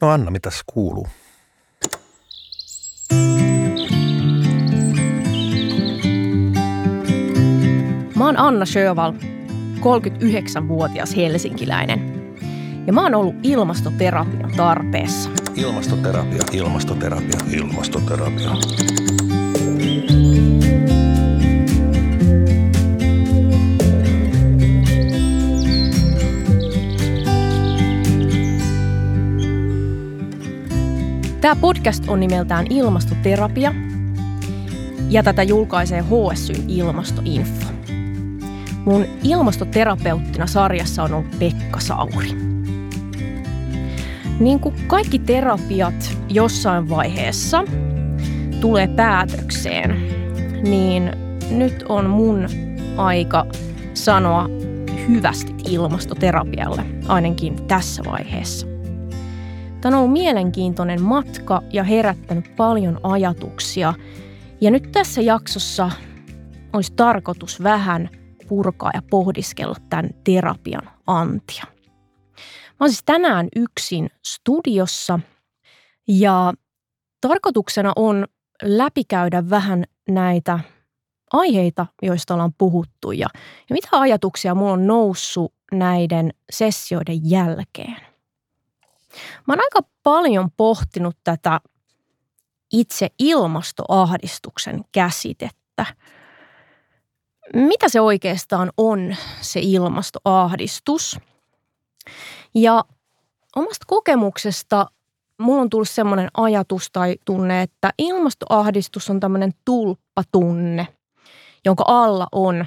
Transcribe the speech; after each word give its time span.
No 0.00 0.10
Anna, 0.10 0.30
mitäs 0.30 0.62
kuuluu? 0.66 1.08
Mä 8.16 8.24
oon 8.24 8.38
Anna 8.38 8.66
Sjöval, 8.66 9.12
39-vuotias 9.80 11.16
helsinkiläinen. 11.16 12.16
Ja 12.86 12.92
mä 12.92 13.02
oon 13.02 13.14
ollut 13.14 13.34
ilmastoterapian 13.42 14.52
tarpeessa. 14.56 15.30
Ilmastoterapia, 15.54 16.42
ilmastoterapia, 16.52 17.38
ilmastoterapia. 17.52 18.50
Tämä 31.46 31.60
podcast 31.60 32.04
on 32.08 32.20
nimeltään 32.20 32.66
Ilmastoterapia 32.70 33.74
ja 35.08 35.22
tätä 35.22 35.42
julkaisee 35.42 36.02
HSY 36.02 36.52
Ilmastoinfo. 36.68 37.72
Mun 38.84 39.04
ilmastoterapeuttina 39.22 40.46
sarjassa 40.46 41.02
on 41.02 41.14
ollut 41.14 41.38
Pekka 41.38 41.80
Sauri. 41.80 42.30
Niin 44.40 44.60
kuin 44.60 44.74
kaikki 44.86 45.18
terapiat 45.18 46.18
jossain 46.28 46.88
vaiheessa 46.88 47.64
tulee 48.60 48.88
päätökseen, 48.88 49.90
niin 50.62 51.10
nyt 51.50 51.84
on 51.88 52.10
mun 52.10 52.48
aika 52.96 53.46
sanoa 53.94 54.48
hyvästi 55.08 55.54
ilmastoterapialle, 55.70 56.82
ainakin 57.08 57.66
tässä 57.66 58.02
vaiheessa. 58.04 58.75
Tämä 59.80 59.96
on 59.96 60.00
ollut 60.00 60.12
mielenkiintoinen 60.12 61.02
matka 61.02 61.62
ja 61.72 61.84
herättänyt 61.84 62.56
paljon 62.56 63.00
ajatuksia. 63.02 63.94
Ja 64.60 64.70
nyt 64.70 64.92
tässä 64.92 65.20
jaksossa 65.20 65.90
olisi 66.72 66.92
tarkoitus 66.96 67.62
vähän 67.62 68.08
purkaa 68.48 68.90
ja 68.94 69.02
pohdiskella 69.10 69.76
tämän 69.90 70.10
terapian 70.24 70.90
antia. 71.06 71.64
Mä 72.66 72.76
olen 72.80 72.92
siis 72.92 73.02
tänään 73.06 73.48
yksin 73.56 74.10
studiossa 74.26 75.20
ja 76.08 76.52
tarkoituksena 77.20 77.92
on 77.96 78.26
läpikäydä 78.62 79.50
vähän 79.50 79.84
näitä 80.08 80.60
aiheita, 81.32 81.86
joista 82.02 82.34
ollaan 82.34 82.54
puhuttu 82.58 83.12
ja, 83.12 83.28
ja 83.68 83.74
mitä 83.74 83.88
ajatuksia 83.92 84.54
mulla 84.54 84.72
on 84.72 84.86
noussut 84.86 85.54
näiden 85.72 86.30
sessioiden 86.50 87.30
jälkeen. 87.30 88.05
Mä 89.46 89.52
oon 89.52 89.60
aika 89.60 89.88
paljon 90.02 90.50
pohtinut 90.56 91.16
tätä 91.24 91.60
itse 92.72 93.08
ilmastoahdistuksen 93.18 94.84
käsitettä. 94.92 95.86
Mitä 97.54 97.88
se 97.88 98.00
oikeastaan 98.00 98.72
on, 98.76 99.16
se 99.40 99.60
ilmastoahdistus? 99.62 101.18
Ja 102.54 102.84
omasta 103.56 103.84
kokemuksesta 103.86 104.86
mulla 105.40 105.62
on 105.62 105.70
tullut 105.70 105.88
sellainen 105.88 106.28
ajatus 106.36 106.88
tai 106.92 107.16
tunne, 107.24 107.62
että 107.62 107.90
ilmastoahdistus 107.98 109.10
on 109.10 109.20
tämmöinen 109.20 109.52
tulppatunne, 109.64 110.88
jonka 111.64 111.84
alla 111.86 112.26
on 112.32 112.66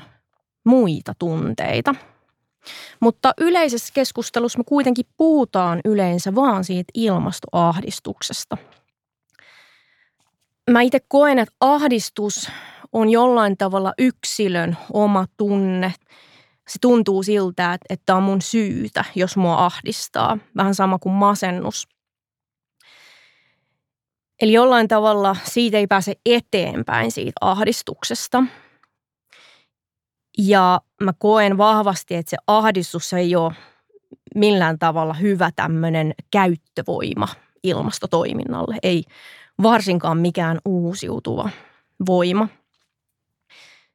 muita 0.63 1.13
tunteita– 1.19 1.95
mutta 2.99 3.33
yleisessä 3.37 3.93
keskustelussa 3.93 4.57
me 4.57 4.63
kuitenkin 4.63 5.05
puhutaan 5.17 5.79
yleensä 5.85 6.35
vaan 6.35 6.63
siitä 6.63 6.91
ilmastoahdistuksesta. 6.93 8.57
Mä 10.71 10.81
itse 10.81 10.99
koen, 11.07 11.39
että 11.39 11.55
ahdistus 11.59 12.51
on 12.93 13.09
jollain 13.09 13.57
tavalla 13.57 13.93
yksilön 13.97 14.77
oma 14.93 15.25
tunne. 15.37 15.93
Se 16.67 16.79
tuntuu 16.81 17.23
siltä, 17.23 17.77
että, 17.89 18.15
on 18.15 18.23
mun 18.23 18.41
syytä, 18.41 19.05
jos 19.15 19.37
mua 19.37 19.65
ahdistaa. 19.65 20.37
Vähän 20.57 20.75
sama 20.75 20.99
kuin 20.99 21.13
masennus. 21.13 21.87
Eli 24.41 24.53
jollain 24.53 24.87
tavalla 24.87 25.35
siitä 25.43 25.77
ei 25.77 25.87
pääse 25.87 26.13
eteenpäin 26.25 27.11
siitä 27.11 27.37
ahdistuksesta– 27.41 28.43
ja 30.37 30.81
mä 31.01 31.13
koen 31.17 31.57
vahvasti, 31.57 32.15
että 32.15 32.29
se 32.29 32.37
ahdistus 32.47 33.13
ei 33.13 33.35
ole 33.35 33.53
millään 34.35 34.79
tavalla 34.79 35.13
hyvä 35.13 35.51
tämmöinen 35.55 36.13
käyttövoima 36.31 37.27
ilmastotoiminnalle. 37.63 38.77
Ei 38.83 39.03
varsinkaan 39.63 40.17
mikään 40.17 40.59
uusiutuva 40.65 41.49
voima. 42.07 42.47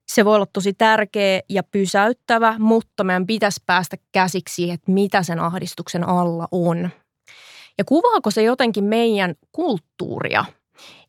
Se 0.09 0.25
voi 0.25 0.35
olla 0.35 0.47
tosi 0.47 0.73
tärkeä 0.73 1.41
ja 1.49 1.63
pysäyttävä, 1.63 2.59
mutta 2.59 3.05
meidän 3.05 3.27
pitäisi 3.27 3.63
päästä 3.67 3.97
käsiksi 4.13 4.71
että 4.71 4.93
mitä 4.93 5.23
sen 5.23 5.41
ahdistuksen 5.41 6.09
alla 6.09 6.49
on. 6.51 6.91
Ja 7.79 7.85
kuvaako 7.85 8.31
se 8.31 8.43
jotenkin 8.43 8.85
meidän 8.85 9.35
kulttuuria, 9.53 10.45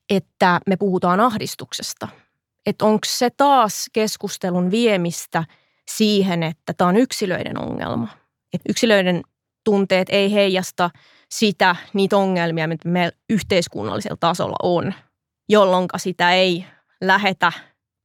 että 0.09 0.59
me 0.67 0.77
puhutaan 0.77 1.19
ahdistuksesta– 1.19 2.07
että 2.65 2.85
onko 2.85 3.01
se 3.05 3.29
taas 3.29 3.89
keskustelun 3.93 4.71
viemistä 4.71 5.43
siihen, 5.89 6.43
että 6.43 6.73
tämä 6.73 6.87
on 6.87 6.97
yksilöiden 6.97 7.61
ongelma. 7.61 8.07
Että 8.53 8.69
yksilöiden 8.69 9.21
tunteet 9.63 10.07
ei 10.11 10.33
heijasta 10.33 10.89
sitä, 11.29 11.75
niitä 11.93 12.17
ongelmia, 12.17 12.67
mitä 12.67 12.89
meillä 12.89 13.17
yhteiskunnallisella 13.29 14.17
tasolla 14.19 14.55
on, 14.63 14.93
jolloin 15.49 15.87
sitä 15.97 16.31
ei 16.31 16.65
lähetä 17.01 17.51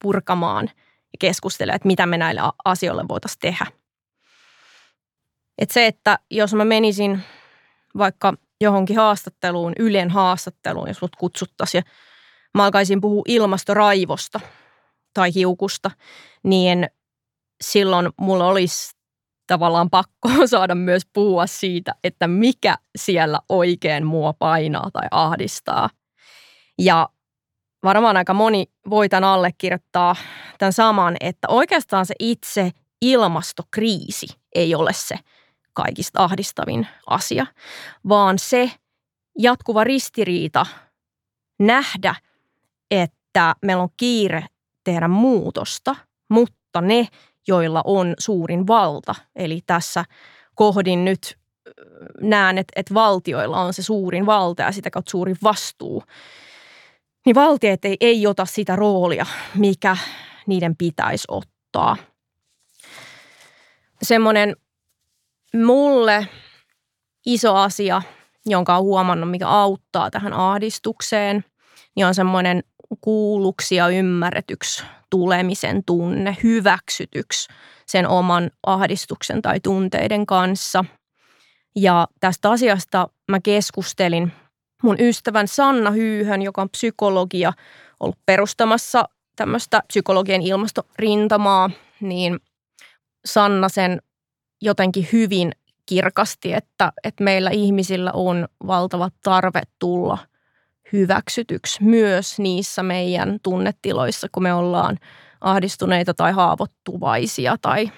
purkamaan 0.02 0.70
ja 1.12 1.16
keskustella, 1.18 1.74
että 1.74 1.86
mitä 1.86 2.06
me 2.06 2.18
näille 2.18 2.40
asioille 2.64 3.08
voitaisiin 3.08 3.40
tehdä. 3.40 3.66
Että 5.58 5.72
se, 5.72 5.86
että 5.86 6.18
jos 6.30 6.54
mä 6.54 6.64
menisin 6.64 7.20
vaikka 7.98 8.34
johonkin 8.60 8.96
haastatteluun, 8.96 9.72
Ylen 9.78 10.10
haastatteluun, 10.10 10.88
jos 10.88 11.02
mut 11.02 11.16
kutsuttaisiin 11.16 11.84
ja 11.86 11.92
mä 12.54 12.64
alkaisin 12.64 13.00
puhua 13.00 13.22
ilmastoraivosta 13.28 14.40
tai 15.14 15.34
hiukusta, 15.34 15.90
niin 16.42 16.88
silloin 17.64 18.08
mulla 18.20 18.46
olisi 18.46 18.96
tavallaan 19.46 19.90
pakko 19.90 20.28
saada 20.46 20.74
myös 20.74 21.02
puhua 21.12 21.46
siitä, 21.46 21.94
että 22.04 22.28
mikä 22.28 22.76
siellä 22.96 23.40
oikein 23.48 24.06
mua 24.06 24.32
painaa 24.32 24.90
tai 24.92 25.08
ahdistaa. 25.10 25.90
Ja 26.78 27.08
varmaan 27.84 28.16
aika 28.16 28.34
moni 28.34 28.66
voi 28.90 29.08
tämän 29.08 29.24
allekirjoittaa 29.24 30.16
tämän 30.58 30.72
saman, 30.72 31.16
että 31.20 31.48
oikeastaan 31.48 32.06
se 32.06 32.14
itse 32.18 32.70
ilmastokriisi 33.02 34.26
ei 34.54 34.74
ole 34.74 34.92
se 34.92 35.18
kaikista 35.72 36.24
ahdistavin 36.24 36.86
asia, 37.06 37.46
vaan 38.08 38.38
se 38.38 38.70
jatkuva 39.38 39.84
ristiriita 39.84 40.66
nähdä– 41.58 42.14
että 42.90 43.54
meillä 43.62 43.82
on 43.82 43.88
kiire 43.96 44.46
tehdä 44.84 45.08
muutosta, 45.08 45.96
mutta 46.30 46.80
ne, 46.80 47.08
joilla 47.48 47.82
on 47.84 48.14
suurin 48.18 48.66
valta, 48.66 49.14
eli 49.36 49.60
tässä 49.66 50.04
kohdin 50.54 51.04
nyt 51.04 51.38
näen, 52.20 52.58
että, 52.58 52.72
että 52.76 52.94
valtioilla 52.94 53.60
on 53.60 53.72
se 53.72 53.82
suurin 53.82 54.26
valta 54.26 54.62
ja 54.62 54.72
sitä 54.72 54.90
kautta 54.90 55.10
suurin 55.10 55.36
vastuu, 55.42 56.02
niin 57.26 57.34
valtiot 57.34 57.84
ei, 57.84 57.96
ei 58.00 58.26
ota 58.26 58.44
sitä 58.44 58.76
roolia, 58.76 59.26
mikä 59.54 59.96
niiden 60.46 60.76
pitäisi 60.76 61.24
ottaa. 61.28 61.96
Semmoinen 64.02 64.56
mulle 65.54 66.28
iso 67.26 67.54
asia, 67.54 68.02
jonka 68.46 68.76
on 68.76 68.82
huomannut, 68.82 69.30
mikä 69.30 69.48
auttaa 69.48 70.10
tähän 70.10 70.32
ahdistukseen, 70.32 71.44
niin 71.96 72.06
on 72.06 72.14
semmoinen 72.14 72.62
kuulluksi 73.00 73.74
ja 73.74 73.88
ymmärretyksi 73.88 74.84
tulemisen 75.10 75.84
tunne, 75.84 76.36
hyväksytyksi 76.42 77.48
sen 77.86 78.08
oman 78.08 78.50
ahdistuksen 78.66 79.42
tai 79.42 79.60
tunteiden 79.60 80.26
kanssa. 80.26 80.84
Ja 81.76 82.08
tästä 82.20 82.50
asiasta 82.50 83.08
mä 83.30 83.40
keskustelin 83.40 84.32
mun 84.82 84.96
ystävän 85.00 85.48
Sanna 85.48 85.90
Hyyhön, 85.90 86.42
joka 86.42 86.62
on 86.62 86.70
psykologia, 86.70 87.52
ollut 88.00 88.18
perustamassa 88.26 89.04
tämmöistä 89.36 89.82
psykologian 89.88 90.42
ilmastorintamaa, 90.42 91.70
niin 92.00 92.40
Sanna 93.24 93.68
sen 93.68 94.02
jotenkin 94.62 95.08
hyvin 95.12 95.52
kirkasti, 95.86 96.52
että, 96.52 96.92
että 97.04 97.24
meillä 97.24 97.50
ihmisillä 97.50 98.12
on 98.12 98.48
valtava 98.66 99.08
tarve 99.22 99.62
tulla– 99.78 100.18
hyväksytyksi 100.92 101.84
myös 101.84 102.38
niissä 102.38 102.82
meidän 102.82 103.38
tunnetiloissa, 103.42 104.28
kun 104.32 104.42
me 104.42 104.54
ollaan 104.54 104.98
ahdistuneita 105.40 106.14
tai 106.14 106.32
haavoittuvaisia 106.32 107.56
tai, 107.62 107.90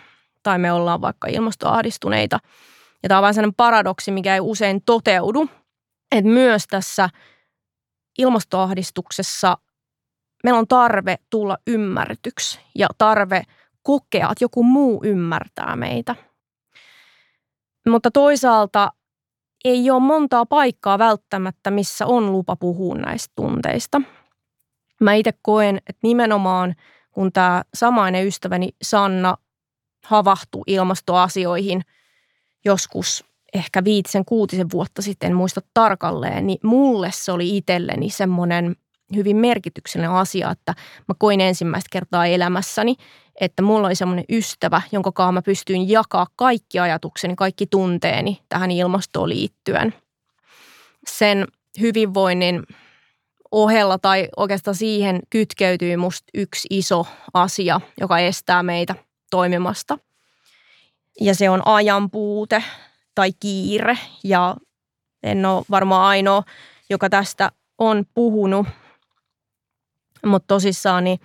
tai 0.42 0.58
me 0.58 0.72
ollaan 0.72 1.00
vaikka 1.00 1.28
ilmastoahdistuneita. 1.28 2.38
Ja 3.02 3.08
tämä 3.08 3.18
on 3.18 3.22
vain 3.22 3.34
sellainen 3.34 3.54
paradoksi, 3.54 4.10
mikä 4.10 4.34
ei 4.34 4.40
usein 4.40 4.82
toteudu. 4.86 5.48
että 6.12 6.30
myös 6.30 6.66
tässä 6.66 7.08
ilmastoahdistuksessa 8.18 9.58
meillä 10.44 10.58
on 10.58 10.68
tarve 10.68 11.16
tulla 11.30 11.58
ymmärretyksi 11.66 12.60
ja 12.74 12.88
tarve 12.98 13.42
kokea, 13.82 14.28
että 14.32 14.44
joku 14.44 14.62
muu 14.62 15.00
ymmärtää 15.04 15.76
meitä. 15.76 16.16
Mutta 17.88 18.10
toisaalta 18.10 18.92
ei 19.64 19.90
ole 19.90 20.00
montaa 20.00 20.46
paikkaa 20.46 20.98
välttämättä, 20.98 21.70
missä 21.70 22.06
on 22.06 22.32
lupa 22.32 22.56
puhua 22.56 22.94
näistä 22.94 23.32
tunteista. 23.36 24.02
Mä 25.00 25.14
itse 25.14 25.32
koen, 25.42 25.76
että 25.76 26.00
nimenomaan 26.02 26.74
kun 27.12 27.32
tämä 27.32 27.62
samainen 27.74 28.26
ystäväni 28.26 28.68
Sanna 28.82 29.36
havahtui 30.04 30.62
ilmastoasioihin 30.66 31.82
joskus 32.64 33.24
ehkä 33.54 33.84
viitisen, 33.84 34.24
kuutisen 34.24 34.70
vuotta 34.72 35.02
sitten, 35.02 35.30
en 35.30 35.36
muista 35.36 35.60
tarkalleen, 35.74 36.46
niin 36.46 36.58
mulle 36.62 37.10
se 37.12 37.32
oli 37.32 37.56
itselleni 37.56 38.10
semmoinen 38.10 38.76
hyvin 39.14 39.36
merkityksellinen 39.36 40.10
asia, 40.10 40.50
että 40.50 40.74
mä 41.08 41.14
koin 41.18 41.40
ensimmäistä 41.40 41.88
kertaa 41.92 42.26
elämässäni, 42.26 42.96
että 43.40 43.62
mulla 43.62 43.86
oli 43.86 43.94
semmoinen 43.94 44.24
ystävä, 44.30 44.82
jonka 44.92 45.12
kanssa 45.12 45.32
mä 45.32 45.42
pystyin 45.42 45.88
jakaa 45.88 46.26
kaikki 46.36 46.78
ajatukseni, 46.78 47.36
kaikki 47.36 47.66
tunteeni 47.66 48.40
tähän 48.48 48.70
ilmastoon 48.70 49.28
liittyen. 49.28 49.94
Sen 51.06 51.46
hyvinvoinnin 51.80 52.62
ohella 53.52 53.98
tai 53.98 54.28
oikeastaan 54.36 54.74
siihen 54.74 55.20
kytkeytyy 55.30 55.96
musta 55.96 56.26
yksi 56.34 56.68
iso 56.70 57.06
asia, 57.34 57.80
joka 58.00 58.18
estää 58.18 58.62
meitä 58.62 58.94
toimimasta. 59.30 59.98
Ja 61.20 61.34
se 61.34 61.50
on 61.50 61.66
ajan 61.66 62.10
puute 62.10 62.64
tai 63.14 63.32
kiire 63.40 63.98
ja 64.24 64.56
en 65.22 65.46
ole 65.46 65.64
varmaan 65.70 66.06
ainoa, 66.06 66.42
joka 66.90 67.10
tästä 67.10 67.52
on 67.78 68.04
puhunut. 68.14 68.66
Mutta 70.26 70.46
tosissaan, 70.46 71.04
niin 71.04 71.20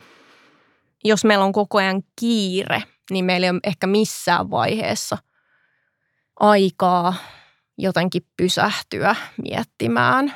jos 1.07 1.25
meillä 1.25 1.45
on 1.45 1.51
koko 1.51 1.77
ajan 1.77 2.03
kiire, 2.19 2.83
niin 3.11 3.25
meillä 3.25 3.45
ei 3.45 3.51
ole 3.51 3.59
ehkä 3.63 3.87
missään 3.87 4.51
vaiheessa 4.51 5.17
aikaa 6.39 7.13
jotenkin 7.77 8.21
pysähtyä 8.37 9.15
miettimään, 9.43 10.35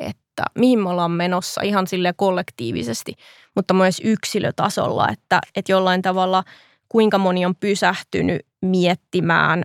että 0.00 0.44
mihin 0.58 0.78
me 0.78 0.88
ollaan 0.88 1.10
menossa 1.10 1.62
ihan 1.62 1.86
sille 1.86 2.12
kollektiivisesti, 2.16 3.14
mutta 3.56 3.74
myös 3.74 4.00
yksilötasolla, 4.04 5.08
että, 5.08 5.40
että 5.56 5.72
jollain 5.72 6.02
tavalla 6.02 6.44
kuinka 6.88 7.18
moni 7.18 7.46
on 7.46 7.56
pysähtynyt 7.56 8.46
miettimään 8.62 9.62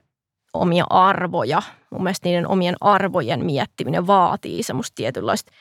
omia 0.54 0.86
arvoja. 0.90 1.62
Mun 1.90 2.04
mielestä 2.04 2.28
niiden 2.30 2.48
omien 2.48 2.76
arvojen 2.82 3.46
miettiminen 3.46 4.08
vaatii 4.08 4.64
semmoista 4.64 4.96
tietynlaista 4.96 5.52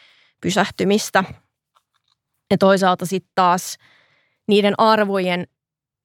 pysähtymistä. 0.41 1.25
Ja 2.51 2.59
toisaalta 2.59 3.07
sitten 3.07 3.33
taas 3.35 3.79
niiden 4.49 4.75
arvojen 4.79 5.47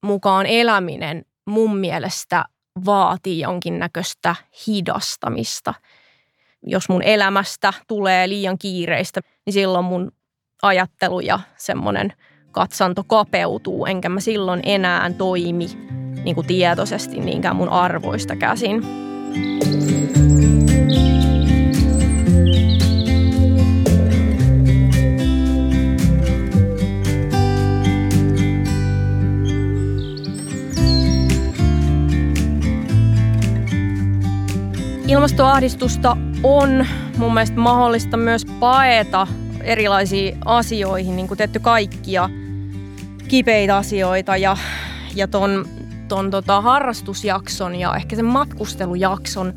mukaan 0.06 0.46
eläminen 0.46 1.26
mun 1.46 1.78
mielestä 1.78 2.46
vaatii 2.86 3.40
jonkinnäköistä 3.40 4.36
hidastamista. 4.68 5.74
Jos 6.64 6.90
mun 6.90 7.04
elämästä 7.04 7.74
tulee 7.88 8.30
liian 8.30 8.58
kiireistä, 8.58 9.22
niin 9.46 9.54
silloin 9.54 9.86
mun 9.86 10.12
ajattelu 10.62 11.20
ja 11.20 11.40
semmoinen 11.58 12.14
katsanto 12.52 13.04
kapeutuu, 13.04 13.86
enkä 13.86 14.10
mä 14.10 14.20
silloin 14.20 14.60
enää 14.64 15.12
toimi 15.14 15.68
niin 16.24 16.36
kuin 16.36 16.48
tietoisesti 16.48 17.20
niinkään 17.20 17.56
mun 17.56 17.70
arvoista 17.70 18.36
käsin. 18.36 18.84
Ilmastoahdistusta 35.12 36.18
on 36.44 36.86
mun 37.18 37.34
mielestä 37.34 37.60
mahdollista 37.60 38.18
myös 38.18 38.46
paeta 38.60 39.28
erilaisiin 39.64 40.38
asioihin, 40.46 41.16
niin 41.16 41.28
kuin 41.28 41.38
tehty 41.38 41.60
kaikkia 41.60 42.30
kipeitä 43.28 43.78
asioita 43.78 44.38
ja, 44.38 44.58
ja 45.16 45.28
ton 45.28 45.66
ton 46.08 46.32
tota 46.32 46.62
harrastusjakson 46.62 47.76
ja 47.76 47.96
ehkä 47.96 48.16
sen 48.16 48.26
matkustelujakson 48.26 49.54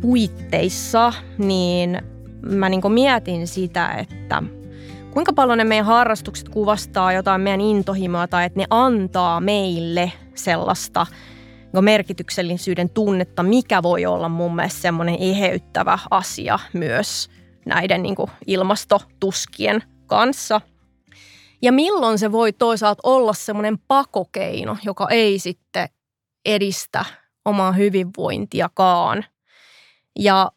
puitteissa, 0.00 1.12
niin 1.38 2.02
mä 2.42 2.68
niin 2.68 2.92
mietin 2.92 3.46
sitä, 3.46 3.88
että 3.88 4.42
kuinka 5.10 5.32
paljon 5.32 5.58
ne 5.58 5.64
meidän 5.64 5.86
harrastukset 5.86 6.48
kuvastaa 6.48 7.12
jotain 7.12 7.40
meidän 7.40 7.60
intohimoa 7.60 8.28
tai 8.28 8.44
että 8.44 8.58
ne 8.58 8.66
antaa 8.70 9.40
meille 9.40 10.12
sellaista 10.34 11.06
merkityksellisyyden 11.82 12.90
tunnetta, 12.90 13.42
mikä 13.42 13.82
voi 13.82 14.06
olla 14.06 14.28
mun 14.28 14.56
mielestä 14.56 14.80
semmoinen 14.80 15.16
eheyttävä 15.20 15.98
asia 16.10 16.58
myös 16.72 17.30
näiden 17.66 18.02
niin 18.02 18.16
ilmastotuskien 18.46 19.82
kanssa– 20.06 20.60
ja 21.62 21.72
milloin 21.72 22.18
se 22.18 22.32
voi 22.32 22.52
toisaalta 22.52 23.00
olla 23.02 23.32
semmoinen 23.32 23.78
pakokeino, 23.88 24.76
joka 24.84 25.06
ei 25.10 25.38
sitten 25.38 25.88
edistä 26.44 27.04
omaa 27.44 27.72
hyvinvointiakaan. 27.72 29.24
Ja 30.18 30.52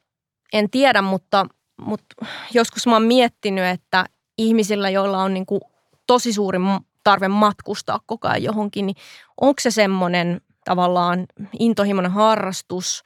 en 0.53 0.69
tiedä, 0.69 1.01
mutta, 1.01 1.45
mutta 1.81 2.25
joskus 2.53 2.87
mä 2.87 2.93
oon 2.93 3.03
miettinyt, 3.03 3.65
että 3.65 4.05
ihmisillä, 4.37 4.89
joilla 4.89 5.23
on 5.23 5.33
niin 5.33 5.45
kuin 5.45 5.61
tosi 6.07 6.33
suuri 6.33 6.59
tarve 7.03 7.27
matkustaa 7.27 7.99
koko 8.05 8.27
ajan 8.27 8.43
johonkin, 8.43 8.85
niin 8.85 8.95
onko 9.41 9.59
se 9.61 9.71
semmoinen 9.71 10.41
tavallaan 10.69 11.25
intohimoinen 11.59 12.11
harrastus 12.11 13.03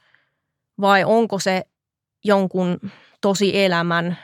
vai 0.80 1.04
onko 1.04 1.38
se 1.38 1.62
jonkun 2.24 2.78
tosi 3.20 3.64
elämän 3.64 4.18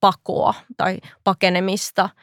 pakoa 0.00 0.54
tai 0.76 0.98
pakenemista– 1.24 2.08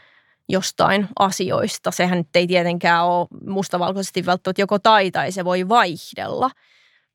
jostain 0.49 1.07
asioista. 1.19 1.91
Sehän 1.91 2.17
nyt 2.17 2.35
ei 2.35 2.47
tietenkään 2.47 3.05
ole 3.05 3.27
mustavalkoisesti 3.47 4.25
välttämättä 4.25 4.61
joko 4.61 4.79
tai 4.79 5.11
tai 5.11 5.31
se 5.31 5.45
voi 5.45 5.69
vaihdella. 5.69 6.51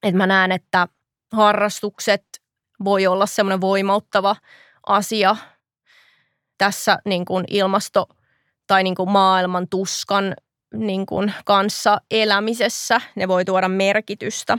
Et 0.02 0.14
mä 0.14 0.26
näen, 0.26 0.52
että 0.52 0.88
harrastukset 1.32 2.24
voi 2.84 3.06
olla 3.06 3.26
semmoinen 3.26 3.60
voimauttava 3.60 4.36
asia 4.86 5.36
tässä 6.58 6.98
niin 7.04 7.24
kuin 7.24 7.44
ilmasto- 7.48 8.08
tai 8.66 8.82
niin 8.82 8.94
kuin 8.94 9.10
maailman 9.10 9.68
tuskan 9.68 10.34
niin 10.74 11.06
kuin 11.06 11.32
kanssa 11.44 12.00
elämisessä. 12.10 13.00
Ne 13.14 13.28
voi 13.28 13.44
tuoda 13.44 13.68
merkitystä, 13.68 14.58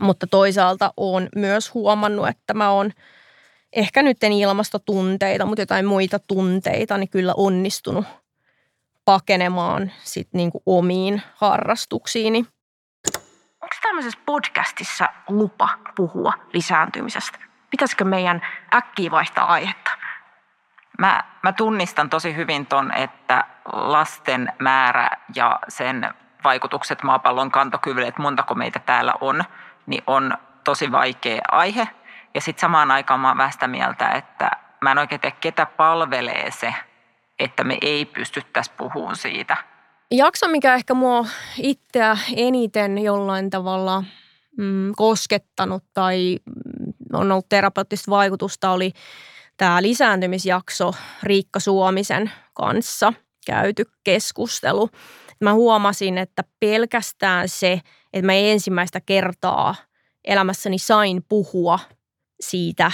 mutta 0.00 0.26
toisaalta 0.26 0.92
olen 0.96 1.28
myös 1.36 1.74
huomannut, 1.74 2.28
että 2.28 2.54
mä 2.54 2.70
oon– 2.70 2.92
ehkä 3.72 4.02
nyt 4.02 4.24
en 4.24 4.32
ilmastotunteita, 4.32 5.46
mutta 5.46 5.62
jotain 5.62 5.86
muita 5.86 6.18
tunteita, 6.18 6.98
niin 6.98 7.08
kyllä 7.08 7.34
onnistunut 7.36 8.04
pakenemaan 9.04 9.92
sit 10.02 10.28
niinku 10.32 10.62
omiin 10.66 11.22
harrastuksiini. 11.34 12.38
Onko 13.62 13.76
tämmöisessä 13.82 14.18
podcastissa 14.26 15.08
lupa 15.28 15.68
puhua 15.96 16.32
lisääntymisestä? 16.52 17.38
Pitäisikö 17.70 18.04
meidän 18.04 18.42
äkkiä 18.74 19.10
vaihtaa 19.10 19.52
aihetta? 19.52 19.90
Mä, 21.00 21.24
mä 21.42 21.52
tunnistan 21.52 22.10
tosi 22.10 22.36
hyvin 22.36 22.66
ton, 22.66 22.94
että 22.94 23.44
lasten 23.72 24.52
määrä 24.58 25.08
ja 25.34 25.58
sen 25.68 26.14
vaikutukset 26.44 27.02
maapallon 27.02 27.50
kantokyvylle, 27.50 28.08
että 28.08 28.22
montako 28.22 28.54
meitä 28.54 28.78
täällä 28.78 29.14
on, 29.20 29.44
niin 29.86 30.02
on 30.06 30.38
tosi 30.64 30.92
vaikea 30.92 31.40
aihe– 31.50 31.88
ja 32.34 32.40
sitten 32.40 32.60
samaan 32.60 32.90
aikaan 32.90 33.20
mä 33.20 33.28
oon 33.28 33.36
vähän 33.36 33.52
sitä 33.52 33.68
mieltä, 33.68 34.08
että 34.08 34.50
mä 34.80 34.92
en 34.92 34.98
oikein 34.98 35.20
tiedä, 35.20 35.36
ketä 35.40 35.66
palvelee 35.66 36.50
se, 36.50 36.74
että 37.38 37.64
me 37.64 37.78
ei 37.82 38.04
pystyttäisi 38.04 38.72
puhumaan 38.76 39.16
siitä. 39.16 39.56
Jakso, 40.10 40.48
mikä 40.48 40.74
ehkä 40.74 40.94
mua 40.94 41.26
itseä 41.58 42.18
eniten 42.36 42.98
jollain 42.98 43.50
tavalla 43.50 44.04
mm, 44.58 44.92
koskettanut 44.96 45.84
tai 45.94 46.38
on 47.12 47.32
ollut 47.32 47.48
terapeuttista 47.48 48.10
vaikutusta, 48.10 48.70
oli 48.70 48.92
tämä 49.60 49.82
lisääntymisjakso 49.82 50.94
Riikka 51.22 51.60
Suomisen 51.60 52.30
kanssa 52.54 53.12
käyty 53.46 53.84
keskustelu. 54.04 54.90
Mä 55.40 55.54
huomasin, 55.54 56.18
että 56.18 56.44
pelkästään 56.60 57.48
se, 57.48 57.80
että 58.12 58.26
mä 58.26 58.32
ensimmäistä 58.32 59.00
kertaa 59.00 59.74
elämässäni 60.24 60.78
sain 60.78 61.24
puhua 61.28 61.78
siitä 62.40 62.92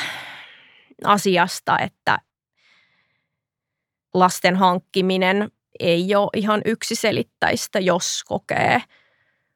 asiasta, 1.04 1.78
että 1.78 2.18
lasten 4.14 4.56
hankkiminen 4.56 5.50
ei 5.80 6.14
ole 6.14 6.30
ihan 6.37 6.62
yksiselittäistä, 6.64 7.80
jos 7.80 8.25
kokee 8.25 8.82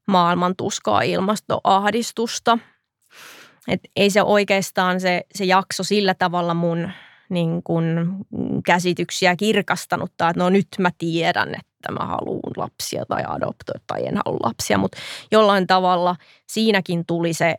maailman 0.09 0.57
tuskaa 0.57 1.03
ilmastoahdistusta. 1.03 2.59
Et 3.69 3.81
ei 3.97 4.11
se 4.11 4.23
oikeastaan 4.23 5.01
se, 5.01 5.23
se 5.35 5.45
jakso 5.45 5.85
sillä 5.85 6.15
tavalla 6.15 6.55
mun 6.55 6.91
niin 7.29 7.63
kun, 7.63 8.17
käsityksiä 8.67 9.37
kirkastanut, 9.37 10.11
että 10.11 10.33
no 10.37 10.51
nyt 10.51 10.69
mä 10.79 10.91
tiedän, 10.99 11.49
että 11.49 11.93
mä 11.93 12.07
haluan 12.07 12.53
lapsia 12.57 13.05
tai 13.07 13.23
adoptoida 13.29 13.81
tai 13.87 14.07
en 14.07 14.21
halua 14.25 14.41
lapsia, 14.43 14.79
mutta 14.79 14.99
jollain 15.31 15.67
tavalla 15.67 16.17
siinäkin 16.47 17.07
tuli 17.07 17.33
se 17.33 17.55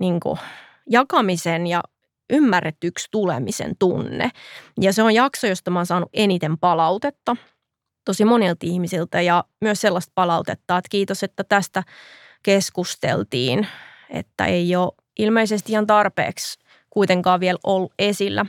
niin 0.00 0.20
kun, 0.20 0.38
jakamisen 0.90 1.66
ja 1.66 1.82
ymmärrettyksi 2.30 3.08
tulemisen 3.10 3.72
tunne. 3.78 4.30
Ja 4.80 4.92
se 4.92 5.02
on 5.02 5.14
jakso, 5.14 5.46
josta 5.46 5.70
mä 5.70 5.78
oon 5.78 5.86
saanut 5.86 6.10
eniten 6.12 6.58
palautetta 6.58 7.36
tosi 8.04 8.24
monilta 8.24 8.66
ihmisiltä 8.66 9.20
ja 9.20 9.44
myös 9.60 9.80
sellaista 9.80 10.12
palautetta, 10.14 10.78
että 10.78 10.88
kiitos, 10.90 11.22
että 11.22 11.44
tästä 11.44 11.82
keskusteltiin, 12.42 13.66
että 14.10 14.46
ei 14.46 14.76
ole 14.76 14.92
ilmeisesti 15.18 15.72
ihan 15.72 15.86
tarpeeksi 15.86 16.58
kuitenkaan 16.90 17.40
vielä 17.40 17.58
ollut 17.64 17.92
esillä. 17.98 18.46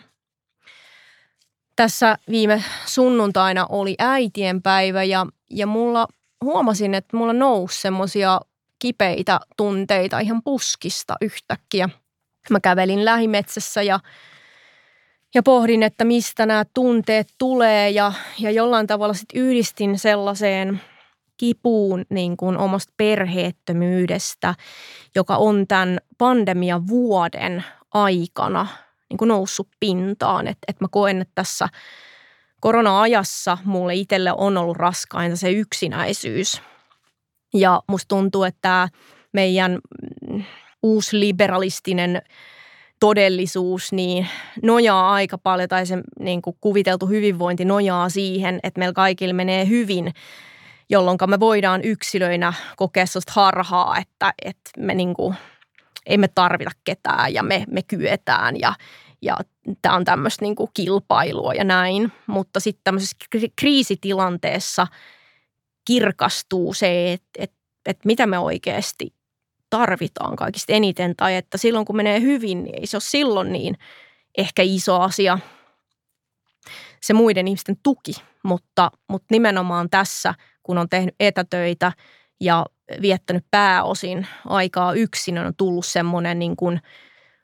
Tässä 1.75 2.17
viime 2.29 2.63
sunnuntaina 2.86 3.65
oli 3.70 3.96
äitien 4.00 4.62
päivä 4.62 5.03
ja, 5.03 5.25
ja 5.50 5.67
mulla 5.67 6.08
huomasin, 6.43 6.93
että 6.93 7.17
mulla 7.17 7.34
nousi 7.34 7.82
semmoisia 7.82 8.39
kipeitä 8.79 9.39
tunteita 9.58 10.20
ihan 10.20 10.43
puskista 10.43 11.15
yhtäkkiä. 11.22 11.89
Mä 12.50 12.60
kävelin 12.60 13.05
lähimetsässä 13.05 13.82
ja, 13.82 14.00
ja 15.36 15.43
pohdin, 15.43 15.84
että 15.84 16.05
mistä 16.05 16.46
nämä 16.46 16.65
tunteet 16.74 17.27
tulee 17.38 17.89
ja, 17.89 18.13
ja 18.39 18.51
jollain 18.51 18.88
tavalla 18.88 19.13
sitten 19.13 19.41
yhdistin 19.41 20.00
sellaiseen– 20.00 20.82
kipuun 21.43 22.05
niin 22.09 22.38
kuin 22.38 22.57
omasta 22.57 22.93
perheettömyydestä, 22.97 24.55
joka 25.15 25.35
on 25.38 25.67
tämän 25.67 25.97
pandemian 26.17 26.88
vuoden 26.88 27.63
aikana 27.93 28.67
niin 29.09 29.17
kuin 29.17 29.27
noussut 29.27 29.67
pintaan. 29.79 30.47
Että 30.47 30.65
et 30.67 30.81
mä 30.81 30.88
koen, 30.91 31.21
että 31.21 31.31
tässä 31.35 31.67
korona-ajassa 32.59 33.57
mulle 33.65 33.95
itselle 33.95 34.33
on 34.38 34.57
ollut 34.57 34.77
raskainta 34.77 35.38
se 35.38 35.51
yksinäisyys. 35.51 36.62
Ja 37.53 37.81
musta 37.88 38.07
tuntuu, 38.07 38.43
että 38.43 38.59
tämä 38.62 38.88
meidän 39.31 39.79
uusliberalistinen 40.83 42.21
todellisuus 43.00 43.91
niin 43.91 44.27
nojaa 44.62 45.13
aika 45.13 45.38
paljon, 45.38 45.69
tai 45.69 45.85
se 45.85 45.97
niin 46.19 46.41
kuin 46.41 46.57
kuviteltu 46.62 47.07
hyvinvointi 47.07 47.65
nojaa 47.65 48.09
siihen, 48.09 48.59
että 48.63 48.79
meillä 48.79 48.93
kaikilla 48.93 49.33
menee 49.33 49.67
hyvin– 49.67 50.13
jolloin 50.93 51.17
me 51.27 51.39
voidaan 51.39 51.81
yksilöinä 51.83 52.53
kokea 52.75 53.05
sellaista 53.05 53.31
harhaa, 53.35 53.97
että, 53.97 54.33
että 54.41 54.71
me 54.77 54.93
niin 54.93 55.13
kuin, 55.13 55.35
ei 56.05 56.17
me 56.17 56.27
tarvita 56.27 56.71
ketään 56.83 57.33
ja 57.33 57.43
me, 57.43 57.65
me 57.71 57.81
kyetään 57.81 58.59
ja, 58.59 58.73
ja 59.21 59.38
tämä 59.81 59.95
on 59.95 60.05
tämmöistä 60.05 60.45
niin 60.45 60.55
kuin 60.55 60.71
kilpailua 60.73 61.53
ja 61.53 61.63
näin. 61.63 62.12
Mutta 62.27 62.59
sitten 62.59 62.81
tämmöisessä 62.83 63.17
kriisitilanteessa 63.55 64.88
kirkastuu 65.85 66.73
se, 66.73 67.13
että, 67.13 67.29
että, 67.38 67.57
että 67.85 68.05
mitä 68.05 68.27
me 68.27 68.39
oikeasti 68.39 69.13
tarvitaan 69.69 70.35
kaikista 70.35 70.73
eniten 70.73 71.15
tai 71.15 71.35
että 71.35 71.57
silloin 71.57 71.85
kun 71.85 71.95
menee 71.95 72.21
hyvin, 72.21 72.63
niin 72.63 72.79
ei 72.79 72.88
se 72.88 72.97
ole 72.97 73.01
silloin 73.01 73.51
niin 73.51 73.77
ehkä 74.38 74.62
iso 74.65 75.01
asia 75.01 75.39
se 77.01 77.13
muiden 77.13 77.47
ihmisten 77.47 77.77
tuki, 77.83 78.13
mutta, 78.43 78.91
mutta 79.09 79.27
nimenomaan 79.31 79.89
tässä– 79.89 80.33
kun 80.63 80.77
on 80.77 80.89
tehnyt 80.89 81.15
etätöitä 81.20 81.91
ja 82.39 82.65
viettänyt 83.01 83.46
pääosin 83.51 84.27
aikaa 84.46 84.93
yksin, 84.93 85.38
on 85.38 85.55
tullut 85.55 85.86
semmoinen 85.86 86.39
niin 86.39 86.55
kuin 86.55 86.82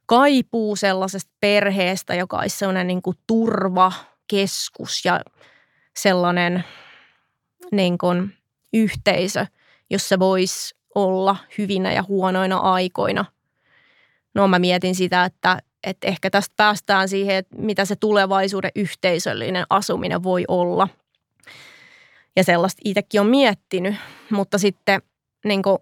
kaipuu 0.05 0.75
sellaisesta 0.75 1.31
perheestä, 1.39 2.15
joka 2.15 2.37
olisi 2.37 2.57
sellainen 2.57 2.87
niin 2.87 3.01
kuin 3.01 3.17
turvakeskus 3.27 5.05
ja 5.05 5.21
sellainen 5.97 6.63
niin 7.71 7.97
kuin 7.97 8.33
yhteisö, 8.73 9.45
jossa 9.89 10.19
voisi 10.19 10.75
olla 10.95 11.35
hyvinä 11.57 11.93
ja 11.93 12.03
huonoina 12.07 12.57
aikoina. 12.57 13.25
No 14.35 14.47
mä 14.47 14.59
mietin 14.59 14.95
sitä, 14.95 15.25
että, 15.25 15.59
että 15.83 16.07
ehkä 16.07 16.29
tästä 16.29 16.53
päästään 16.57 17.09
siihen, 17.09 17.35
että 17.35 17.55
mitä 17.57 17.85
se 17.85 17.95
tulevaisuuden 17.95 18.71
yhteisöllinen 18.75 19.65
asuminen 19.69 20.23
voi 20.23 20.45
olla– 20.47 20.87
ja 22.39 22.43
sellaista 22.43 22.81
itsekin 22.85 23.21
on 23.21 23.27
miettinyt, 23.27 23.95
mutta 24.29 24.57
sitten 24.57 25.01
niin 25.45 25.61
kuin, 25.63 25.77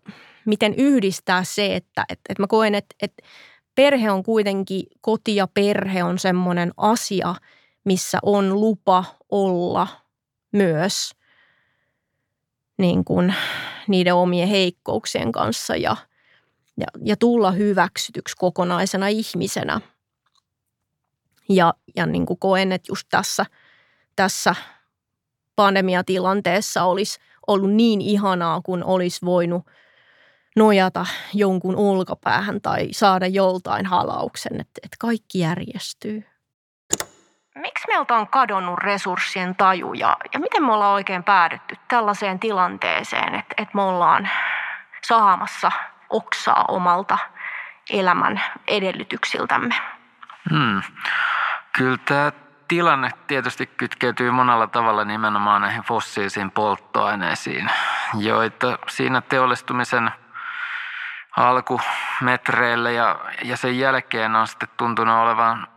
miten 0.45 0.73
yhdistää 0.73 1.43
se, 1.43 1.75
että, 1.75 2.05
että, 2.09 2.21
että 2.29 2.43
mä 2.43 2.47
koen, 2.47 2.75
että, 2.75 2.95
että 3.01 3.23
perhe 3.75 4.11
on 4.11 4.23
kuitenkin, 4.23 4.83
koti 5.01 5.35
ja 5.35 5.47
perhe 5.47 6.03
on 6.03 6.19
semmoinen 6.19 6.71
asia, 6.77 7.35
missä 7.83 8.19
on 8.21 8.53
lupa 8.53 9.03
olla 9.29 9.87
myös 10.51 11.11
niin 12.77 13.05
kuin 13.05 13.35
niiden 13.87 14.15
omien 14.15 14.47
heikkouksien 14.47 15.31
kanssa 15.31 15.75
ja, 15.75 15.97
ja, 16.77 16.87
ja 17.05 17.17
tulla 17.17 17.51
hyväksytyksi 17.51 18.35
kokonaisena 18.37 19.07
ihmisenä. 19.07 19.81
Ja, 21.49 21.73
ja 21.95 22.05
niin 22.05 22.25
kuin 22.25 22.39
koen, 22.39 22.71
että 22.71 22.91
just 22.91 23.07
tässä, 23.09 23.45
tässä– 24.15 24.55
pandemiatilanteessa 25.57 26.83
olisi 26.83 27.19
ollut 27.47 27.71
niin 27.71 28.01
ihanaa, 28.01 28.61
kun 28.61 28.83
olisi 28.83 29.25
voinut 29.25 29.65
nojata 30.55 31.05
jonkun 31.33 31.75
olkapäähän 31.75 32.61
tai 32.61 32.87
saada 32.91 33.27
joltain 33.27 33.85
halauksen, 33.85 34.53
että, 34.53 34.81
että 34.83 34.97
kaikki 34.99 35.39
järjestyy. 35.39 36.23
Miksi 37.55 37.87
meiltä 37.87 38.15
on 38.15 38.27
kadonnut 38.27 38.79
resurssien 38.79 39.55
taju 39.55 39.93
ja, 39.93 40.17
ja 40.33 40.39
miten 40.39 40.63
me 40.63 40.73
ollaan 40.73 40.93
oikein 40.93 41.23
päädytty 41.23 41.75
tällaiseen 41.87 42.39
tilanteeseen, 42.39 43.35
että, 43.35 43.55
että 43.57 43.75
me 43.75 43.81
ollaan 43.81 44.29
saamassa 45.07 45.71
oksaa 46.09 46.65
omalta 46.67 47.17
elämän 47.89 48.41
edellytyksiltämme? 48.67 49.75
Hmm. 50.49 50.81
Kyllä 51.77 51.97
tämä 52.05 52.31
tilanne 52.67 53.11
tietysti 53.27 53.65
kytkeytyy 53.65 54.31
monella 54.31 54.67
tavalla 54.67 55.05
nimenomaan 55.05 55.61
näihin 55.61 55.83
fossiilisiin 55.83 56.51
polttoaineisiin, 56.51 57.69
joita 58.19 58.79
siinä 58.89 59.21
teollistumisen 59.21 60.11
alkumetreillä 61.37 62.91
ja, 62.91 63.19
ja 63.43 63.57
sen 63.57 63.79
jälkeen 63.79 64.35
on 64.35 64.47
sitten 64.47 64.69
tuntunut 64.77 65.15
olevan 65.15 65.67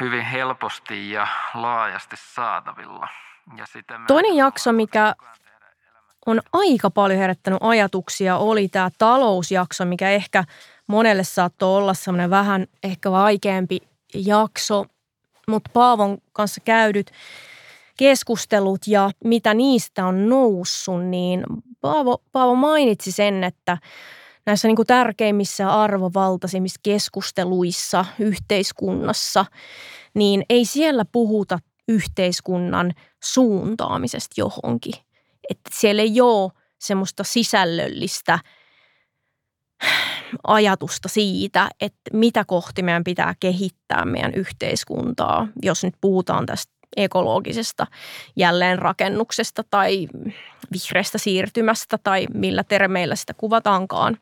hyvin 0.00 0.24
helposti 0.24 1.10
ja 1.10 1.26
laajasti 1.54 2.16
saatavilla. 2.18 3.08
Ja 3.56 3.66
sitä 3.66 4.00
Toinen 4.06 4.36
jakso, 4.36 4.72
mikä 4.72 5.14
on 6.26 6.40
aika 6.52 6.90
paljon 6.90 7.20
herättänyt 7.20 7.58
ajatuksia, 7.62 8.36
oli 8.36 8.68
tämä 8.68 8.90
talousjakso, 8.98 9.84
mikä 9.84 10.10
ehkä 10.10 10.44
monelle 10.86 11.24
saattoi 11.24 11.76
olla 11.76 11.94
semmoinen 11.94 12.30
vähän 12.30 12.66
ehkä 12.82 13.10
vaikeampi 13.10 13.78
jakso 14.14 14.84
mutta 15.48 15.70
Paavon 15.72 16.18
kanssa 16.32 16.60
käydyt 16.64 17.10
keskustelut 17.96 18.80
ja 18.86 19.10
mitä 19.24 19.54
niistä 19.54 20.06
on 20.06 20.28
noussut, 20.28 21.04
niin 21.04 21.44
Paavo, 21.80 22.22
Paavo 22.32 22.54
mainitsi 22.54 23.12
sen, 23.12 23.44
että 23.44 23.78
näissä 24.46 24.68
niin 24.68 24.76
kuin 24.76 24.86
tärkeimmissä 24.86 25.70
arvovaltaisimmissa 25.82 26.80
keskusteluissa 26.82 28.04
yhteiskunnassa, 28.18 29.44
niin 30.14 30.44
ei 30.50 30.64
siellä 30.64 31.04
puhuta 31.12 31.58
yhteiskunnan 31.88 32.92
suuntaamisesta 33.24 34.34
johonkin. 34.36 34.94
Että 35.50 35.70
siellä 35.72 36.02
ei 36.02 36.20
ole 36.20 36.52
semmoista 36.78 37.24
sisällöllistä– 37.24 38.38
ajatusta 40.46 41.08
siitä, 41.08 41.68
että 41.80 42.00
mitä 42.12 42.44
kohti 42.44 42.82
meidän 42.82 43.04
pitää 43.04 43.34
kehittää 43.40 44.04
meidän 44.04 44.34
yhteiskuntaa, 44.34 45.48
jos 45.62 45.84
nyt 45.84 45.94
puhutaan 46.00 46.46
tästä 46.46 46.72
ekologisesta 46.96 47.86
jälleenrakennuksesta 48.36 49.64
tai 49.70 50.08
vihreästä 50.72 51.18
siirtymästä 51.18 51.98
tai 51.98 52.26
millä 52.34 52.64
termeillä 52.64 53.16
sitä 53.16 53.34
kuvataankaan. 53.34 54.16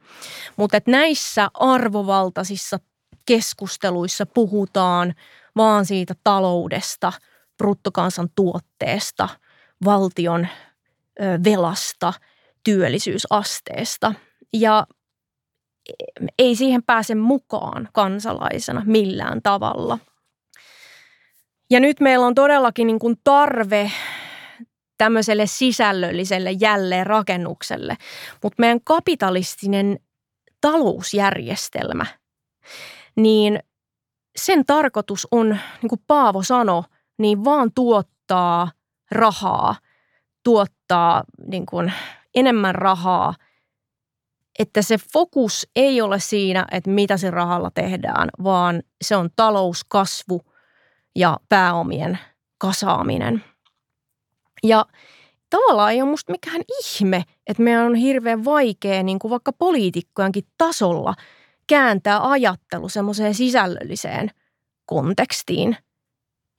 Mutta 0.57 0.79
näissä 0.87 1.49
arvovaltaisissa 1.55 2.79
keskusteluissa 3.27 4.27
puhutaan 4.27 5.15
vaan 5.57 5.87
siitä 5.87 6.15
taloudesta, 6.25 7.13
bruttokansantuotteesta, 7.59 9.29
valtion 9.85 10.47
velasta, 11.45 12.13
työllisyysasteesta. 12.65 14.13
Ja 14.53 14.87
ei 16.39 16.57
siihen 16.57 16.83
pääse 16.83 17.15
mukaan 17.15 17.89
kansalaisena 17.93 18.83
millään 18.87 19.43
tavalla. 19.43 19.99
Ja 21.71 21.81
nyt 21.81 22.01
meillä 22.01 22.27
on 22.27 22.35
todellakin 22.35 22.87
niin 22.87 22.99
kuin 22.99 23.17
tarve 23.25 23.93
tämmöiselle 24.99 25.47
sisällölliselle 25.47 26.51
jälleenrakennukselle, 26.53 27.97
mutta 28.43 28.61
meidän 28.61 28.81
kapitalistinen 28.85 29.99
talousjärjestelmä, 30.61 32.07
niin 33.17 33.59
sen 34.37 34.67
tarkoitus 34.67 35.29
on, 35.31 35.49
niin 35.83 35.89
kuin 35.89 36.03
Paavo 36.07 36.43
sanoi, 36.43 36.83
niin 37.19 37.45
vaan 37.45 37.71
tuottaa 37.75 38.71
rahaa, 39.11 39.77
tuottaa 40.45 41.25
niin 41.47 41.67
kuin 41.67 41.93
enemmän 42.35 42.75
rahaa, 42.75 43.35
että 44.59 44.83
se 44.83 44.97
fokus 45.13 45.69
ei 45.77 46.01
ole 46.01 46.21
siinä, 46.21 46.67
että 46.71 46.91
mitä 46.91 47.17
se 47.17 47.31
rahalla 47.31 47.71
tehdään, 47.71 48.29
vaan 48.45 48.83
se 49.03 49.17
on 49.17 49.31
talouskasvu 49.37 50.41
ja 51.17 51.37
pääomien 51.49 52.19
kasaaminen. 52.59 53.45
Ja 54.63 54.87
tavallaan 55.51 55.93
ei 55.93 56.03
ole 56.03 56.11
musta 56.11 56.33
mikään 56.33 56.63
ihme, 56.81 57.25
että 57.47 57.63
meidän 57.63 57.87
on 57.87 57.95
hirveän 57.95 58.45
vaikea 58.45 59.03
niin 59.03 59.19
kuin 59.19 59.31
vaikka 59.31 59.53
poliitikkojenkin 59.53 60.45
tasolla 60.59 61.15
kääntää 61.67 62.31
ajattelu 62.31 62.89
semmoiseen 62.89 63.35
sisällölliseen 63.35 64.31
kontekstiin, 64.87 65.77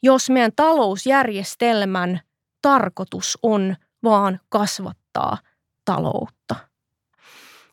jos 0.04 0.30
meidän 0.30 0.52
talousjärjestelmän 0.56 2.20
tarkoitus 2.62 3.38
on 3.44 3.76
vaan 4.04 4.40
kasvattaa 4.50 5.38
taloutta. 5.86 6.37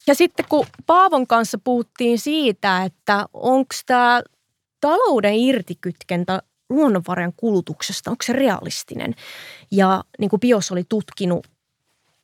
Ja 0.07 0.15
sitten 0.15 0.47
kun 0.49 0.67
Paavon 0.87 1.27
kanssa 1.27 1.59
puhuttiin 1.65 2.19
siitä, 2.19 2.85
että 2.85 3.27
onko 3.33 3.75
tämä 3.87 4.23
talouden 4.81 5.35
irtikytkentä 5.35 6.43
luonnonvarojen 6.71 7.33
kulutuksesta, 7.37 8.11
onko 8.11 8.23
se 8.23 8.33
realistinen? 8.33 9.15
Ja 9.71 10.05
niin 10.19 10.31
kuin 10.31 10.41
BIOS 10.41 10.73
oli 10.73 10.85
tutkinut 10.89 11.47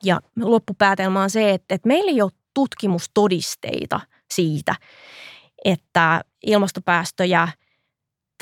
ja 0.05 0.21
loppupäätelmä 0.41 1.23
on 1.23 1.31
se, 1.31 1.51
että, 1.51 1.75
että 1.75 1.89
meillä 1.89 2.11
ei 2.11 2.23
ole 2.23 2.31
tutkimustodisteita 2.55 4.01
siitä, 4.31 4.75
että 5.65 6.25
ilmastopäästöjä 6.47 7.49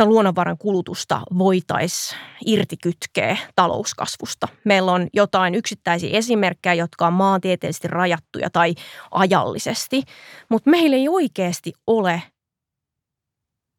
luonnonvaran 0.05 0.59
kulutusta 0.59 1.21
voitaisiin 1.39 2.21
irtikytkeä 2.47 3.37
talouskasvusta. 3.57 4.49
Meillä 4.65 4.93
on 4.93 5.09
jotain 5.13 5.55
yksittäisiä 5.55 6.19
esimerkkejä, 6.19 6.75
jotka 6.75 7.07
on 7.07 7.13
maantieteellisesti 7.13 7.89
rajattuja 7.89 8.51
tai 8.51 8.75
ajallisesti, 9.11 10.03
mutta 10.49 10.71
meillä 10.71 10.97
ei 10.97 11.09
oikeasti 11.09 11.73
ole 11.87 12.23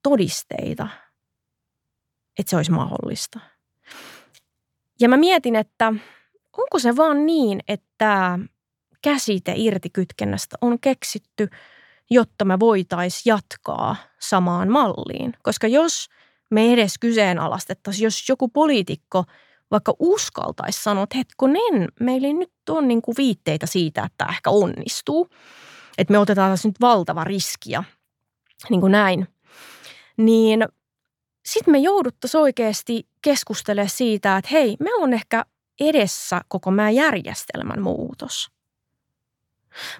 todisteita 0.03 0.87
että 2.39 2.49
se 2.49 2.55
olisi 2.55 2.71
mahdollista. 2.71 3.39
Ja 4.99 5.09
mä 5.09 5.17
mietin, 5.17 5.55
että 5.55 5.93
onko 6.57 6.79
se 6.79 6.95
vaan 6.95 7.25
niin, 7.25 7.59
että 7.67 8.39
käsite 9.01 9.53
irtikytkennästä 9.55 10.57
on 10.61 10.79
keksitty, 10.79 11.49
jotta 12.09 12.45
me 12.45 12.59
voitaisiin 12.59 13.31
jatkaa 13.31 13.95
samaan 14.19 14.71
malliin. 14.71 15.33
Koska 15.43 15.67
jos 15.67 16.09
me 16.49 16.73
edes 16.73 16.93
kyseenalaistettaisiin, 16.99 18.03
jos 18.03 18.29
joku 18.29 18.47
poliitikko 18.47 19.23
vaikka 19.71 19.93
uskaltaisi 19.99 20.83
sanoa, 20.83 21.03
että 21.03 21.17
hetkonen, 21.17 21.87
meillä 21.99 22.27
ei 22.27 22.33
nyt 22.33 22.53
ole 22.69 22.81
niin 22.81 23.01
kuin 23.01 23.15
viitteitä 23.17 23.65
siitä, 23.65 24.03
että 24.03 24.15
tämä 24.17 24.31
ehkä 24.31 24.49
onnistuu. 24.49 25.29
Että 25.97 26.11
me 26.11 26.17
otetaan 26.17 26.51
tässä 26.53 26.67
nyt 26.67 26.81
valtava 26.81 27.23
riski 27.23 27.71
ja 27.71 27.83
niin 28.69 28.81
kuin 28.81 28.91
näin. 28.91 29.27
Niin 30.17 30.65
sitten 31.45 31.71
me 31.71 31.77
jouduttaisiin 31.77 32.41
oikeasti 32.41 33.07
keskustelemaan 33.21 33.89
siitä, 33.89 34.37
että 34.37 34.49
hei, 34.51 34.77
meillä 34.79 35.03
on 35.03 35.13
ehkä 35.13 35.45
edessä 35.79 36.41
koko 36.47 36.71
meidän 36.71 36.95
järjestelmän 36.95 37.81
muutos. 37.81 38.51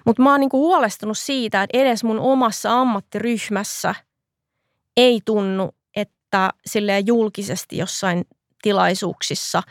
Mutta 0.06 0.22
mä 0.22 0.30
oon 0.30 0.40
niinku 0.40 0.58
huolestunut 0.58 1.18
siitä, 1.18 1.62
että 1.62 1.78
edes 1.78 2.04
mun 2.04 2.20
omassa 2.20 2.80
ammattiryhmässä 2.80 3.94
ei 4.96 5.20
tunnu, 5.24 5.70
että 5.96 6.50
sille 6.66 6.98
julkisesti 6.98 7.76
jossain 7.76 8.24
tilaisuuksissa 8.62 9.62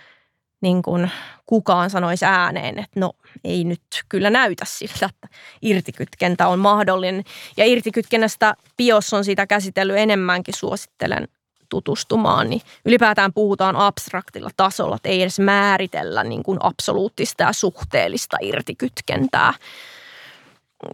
niin 0.61 0.81
kun 0.81 1.09
kukaan 1.45 1.89
sanoisi 1.89 2.25
ääneen, 2.25 2.79
että 2.79 2.99
no 2.99 3.13
ei 3.43 3.63
nyt 3.63 3.81
kyllä 4.09 4.29
näytä 4.29 4.65
siltä, 4.67 5.05
että 5.05 5.27
irtikytkentä 5.61 6.47
on 6.47 6.59
mahdollinen. 6.59 7.23
Ja 7.57 7.65
irtikytkennästä 7.65 8.55
BIOS 8.77 9.13
on 9.13 9.25
sitä 9.25 9.47
käsitellyt 9.47 9.97
enemmänkin, 9.97 10.53
suosittelen 10.53 11.27
tutustumaan, 11.69 12.49
niin 12.49 12.61
ylipäätään 12.85 13.33
puhutaan 13.33 13.75
abstraktilla 13.75 14.49
tasolla, 14.57 14.95
että 14.95 15.09
ei 15.09 15.21
edes 15.21 15.39
määritellä 15.39 16.23
niin 16.23 16.43
kuin 16.43 16.57
absoluuttista 16.61 17.43
ja 17.43 17.53
suhteellista 17.53 18.37
irtikytkentää. 18.41 19.53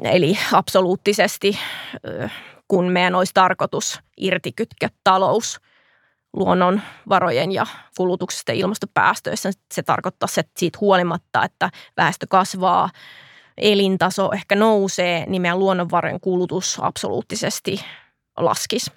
Eli 0.04 0.38
absoluuttisesti, 0.52 1.60
kun 2.68 2.86
meidän 2.86 3.16
olisi 3.16 3.34
tarkoitus 3.34 4.00
irtikytkeä 4.18 4.90
talous 5.04 5.60
luonnonvarojen 6.34 7.52
ja 7.52 7.66
kulutuksesta 7.98 8.52
ja 8.52 8.58
ilmastopäästöissä, 8.58 9.52
se 9.74 9.84
tarkoittaa 9.84 10.30
että 10.38 10.60
siitä 10.60 10.78
huolimatta, 10.82 11.44
että 11.44 11.70
väestö 11.98 12.26
kasvaa, 12.30 12.90
elintaso 13.58 14.32
ehkä 14.32 14.56
nousee, 14.56 15.26
niin 15.26 15.42
meidän 15.42 15.60
luonnonvarojen 15.60 16.20
kulutus 16.20 16.78
absoluuttisesti 16.82 17.86
laskisi. 18.38 18.92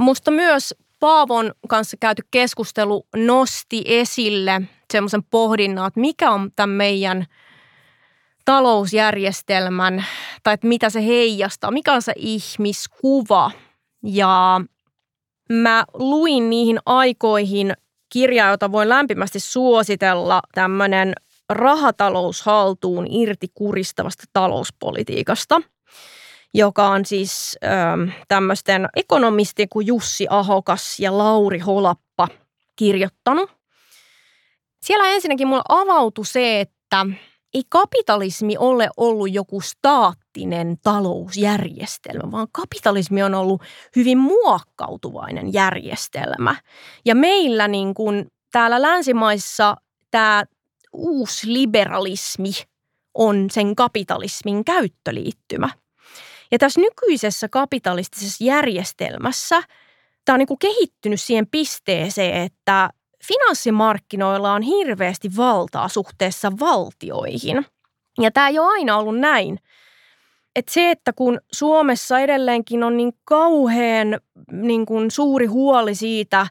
Musta 0.00 0.30
myös 0.30 0.74
Paavon 1.00 1.52
kanssa 1.68 1.96
käyty 2.00 2.22
keskustelu 2.30 3.06
nosti 3.16 3.82
esille 3.86 4.62
semmoisen 4.92 5.22
pohdinnan, 5.30 5.86
että 5.86 6.00
mikä 6.00 6.30
on 6.30 6.50
tämän 6.56 6.76
meidän 6.76 7.26
talousjärjestelmän, 8.44 10.04
tai 10.42 10.54
että 10.54 10.66
mitä 10.66 10.90
se 10.90 11.06
heijastaa, 11.06 11.70
mikä 11.70 11.92
on 11.92 12.02
se 12.02 12.12
ihmiskuva. 12.16 13.50
Ja 14.02 14.60
mä 15.52 15.84
luin 15.94 16.50
niihin 16.50 16.78
aikoihin 16.86 17.72
kirjaa, 18.12 18.50
jota 18.50 18.72
voin 18.72 18.88
lämpimästi 18.88 19.40
suositella, 19.40 20.42
tämmöinen 20.54 21.12
rahatalous 21.48 22.42
haltuun 22.42 23.06
irti 23.10 23.46
kuristavasta 23.54 24.24
talouspolitiikasta– 24.32 25.60
joka 26.54 26.88
on 26.88 27.04
siis 27.04 27.58
ö, 27.64 27.68
tämmöisten 28.28 28.88
ekonomistien 28.96 29.68
kuin 29.68 29.86
Jussi 29.86 30.26
Ahokas 30.30 31.00
ja 31.00 31.18
Lauri 31.18 31.58
Holappa 31.58 32.28
kirjoittanut. 32.76 33.50
Siellä 34.82 35.08
ensinnäkin 35.08 35.48
mulle 35.48 35.62
avautui 35.68 36.26
se, 36.26 36.60
että 36.60 37.06
ei 37.54 37.62
kapitalismi 37.68 38.56
ole 38.58 38.88
ollut 38.96 39.32
joku 39.32 39.60
staattinen 39.60 40.78
talousjärjestelmä, 40.82 42.32
vaan 42.32 42.48
kapitalismi 42.52 43.22
on 43.22 43.34
ollut 43.34 43.62
hyvin 43.96 44.18
muokkautuvainen 44.18 45.52
järjestelmä. 45.52 46.56
Ja 47.04 47.14
meillä 47.14 47.68
niin 47.68 47.94
kuin 47.94 48.26
täällä 48.52 48.82
länsimaissa 48.82 49.76
tämä 50.10 50.44
uusi 50.92 51.52
liberalismi 51.52 52.50
on 53.14 53.50
sen 53.50 53.76
kapitalismin 53.76 54.64
käyttöliittymä. 54.64 55.68
Ja 56.52 56.58
tässä 56.58 56.80
nykyisessä 56.80 57.48
kapitalistisessa 57.48 58.44
järjestelmässä 58.44 59.62
tämä 60.24 60.34
on 60.34 60.38
niin 60.38 60.46
kuin 60.46 60.58
kehittynyt 60.58 61.20
siihen 61.20 61.46
pisteeseen, 61.46 62.42
että 62.42 62.90
finanssimarkkinoilla 63.24 64.52
on 64.52 64.62
hirveästi 64.62 65.36
valtaa 65.36 65.88
suhteessa 65.88 66.52
valtioihin. 66.60 67.66
Ja 68.20 68.30
tämä 68.30 68.48
ei 68.48 68.58
ole 68.58 68.68
aina 68.72 68.96
ollut 68.96 69.18
näin. 69.18 69.58
että 70.56 70.72
se, 70.72 70.90
että 70.90 71.12
kun 71.12 71.40
Suomessa 71.52 72.18
edelleenkin 72.18 72.84
on 72.84 72.96
niin 72.96 73.12
kauhean 73.24 74.20
niin 74.52 74.86
kuin 74.86 75.10
suuri 75.10 75.46
huoli 75.46 75.94
siitä 75.94 76.46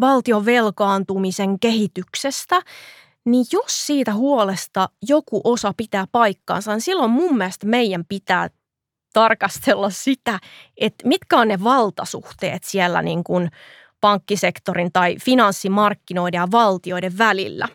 valtion 0.00 0.44
velkaantumisen 0.44 1.60
kehityksestä, 1.60 2.62
niin 3.24 3.44
jos 3.52 3.86
siitä 3.86 4.14
huolesta 4.14 4.88
joku 5.08 5.40
osa 5.44 5.72
pitää 5.76 6.04
paikkaansa, 6.12 6.72
niin 6.72 6.80
silloin 6.80 7.10
mun 7.10 7.36
mielestä 7.36 7.66
meidän 7.66 8.04
pitää 8.08 8.48
tarkastella 9.12 9.90
sitä, 9.90 10.38
että 10.76 11.08
mitkä 11.08 11.36
on 11.36 11.48
ne 11.48 11.64
valtasuhteet 11.64 12.64
siellä 12.64 13.02
niin 13.02 13.24
kuin 13.24 13.50
pankkisektorin 14.00 14.92
tai 14.92 15.16
finanssimarkkinoiden 15.24 16.38
ja 16.38 16.48
valtioiden 16.50 17.18
välillä. 17.18 17.68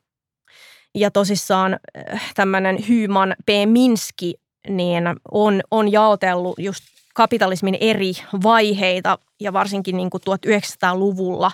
Ja 0.95 1.11
tosissaan 1.11 1.73
äh, 1.73 2.33
tämmöinen 2.35 2.77
Hyman 2.87 3.35
P. 3.45 3.49
Minski 3.65 4.33
niin 4.69 5.03
on, 5.31 5.61
on 5.71 5.91
jaotellut 5.91 6.55
just 6.59 6.83
kapitalismin 7.13 7.77
eri 7.79 8.11
vaiheita 8.43 9.17
ja 9.39 9.53
varsinkin 9.53 9.97
niin 9.97 10.09
kuin 10.09 10.21
1900-luvulla 10.21 11.51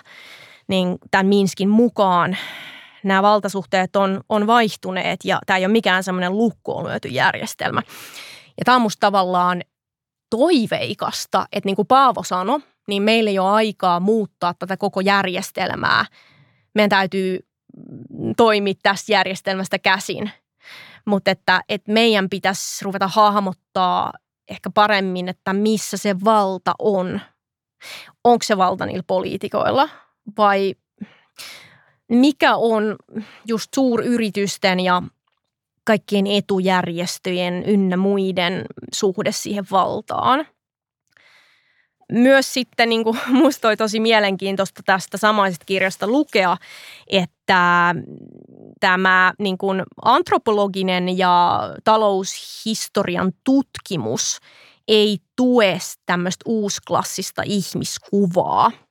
niin 0.68 0.98
tämän 1.10 1.26
Minskin 1.26 1.68
mukaan 1.68 2.36
nämä 3.04 3.22
valtasuhteet 3.22 3.96
on, 3.96 4.20
on 4.28 4.46
vaihtuneet 4.46 5.20
ja 5.24 5.38
tämä 5.46 5.56
ei 5.56 5.64
ole 5.64 5.72
mikään 5.72 6.04
semmoinen 6.04 6.38
lukkoon 6.38 6.86
lyöty 6.86 7.08
järjestelmä. 7.08 7.82
Ja 8.58 8.64
tämä 8.64 8.74
on 8.74 8.82
musta 8.82 9.00
tavallaan 9.00 9.62
toiveikasta, 10.32 11.46
että 11.52 11.68
niin 11.68 11.76
kuin 11.76 11.88
Paavo 11.88 12.22
sanoi, 12.22 12.60
niin 12.88 13.02
meillä 13.02 13.30
ei 13.30 13.38
ole 13.38 13.50
aikaa 13.50 14.00
muuttaa 14.00 14.54
tätä 14.54 14.76
koko 14.76 15.00
järjestelmää. 15.00 16.04
Meidän 16.74 16.90
täytyy 16.90 17.38
toimia 18.36 18.74
tästä 18.82 19.12
järjestelmästä 19.12 19.78
käsin. 19.78 20.30
Mutta 21.04 21.30
että, 21.30 21.62
että 21.68 21.92
meidän 21.92 22.28
pitäisi 22.30 22.84
ruveta 22.84 23.08
hahmottaa, 23.08 24.12
ehkä 24.48 24.70
paremmin, 24.70 25.28
että 25.28 25.52
missä 25.52 25.96
se 25.96 26.16
valta 26.24 26.74
on. 26.78 27.20
Onko 28.24 28.42
se 28.42 28.56
valta 28.56 28.86
niillä 28.86 29.04
poliitikoilla 29.06 29.88
vai 30.38 30.74
mikä 32.08 32.56
on 32.56 32.96
just 33.48 33.74
suuryritysten 33.74 34.80
ja 34.80 35.02
kaikkien 35.84 36.26
etujärjestöjen 36.26 37.64
ynnä 37.66 37.96
muiden 37.96 38.64
suhde 38.94 39.32
siihen 39.32 39.64
valtaan. 39.70 40.46
Myös 42.12 42.54
sitten 42.54 42.88
niin 42.88 43.04
kuin, 43.04 43.18
musta 43.42 43.68
oli 43.68 43.76
tosi 43.76 44.00
mielenkiintoista 44.00 44.82
tästä 44.86 45.16
samaisesta 45.16 45.64
kirjasta 45.64 46.06
lukea, 46.06 46.56
että 47.06 47.94
tämä 48.80 49.32
niin 49.38 49.58
kuin 49.58 49.82
antropologinen 50.02 51.18
ja 51.18 51.60
taloushistorian 51.84 53.32
tutkimus 53.44 54.38
ei 54.88 55.18
tue 55.36 55.78
tämmöistä 56.06 56.42
uusklassista 56.46 57.42
ihmiskuvaa– 57.46 58.70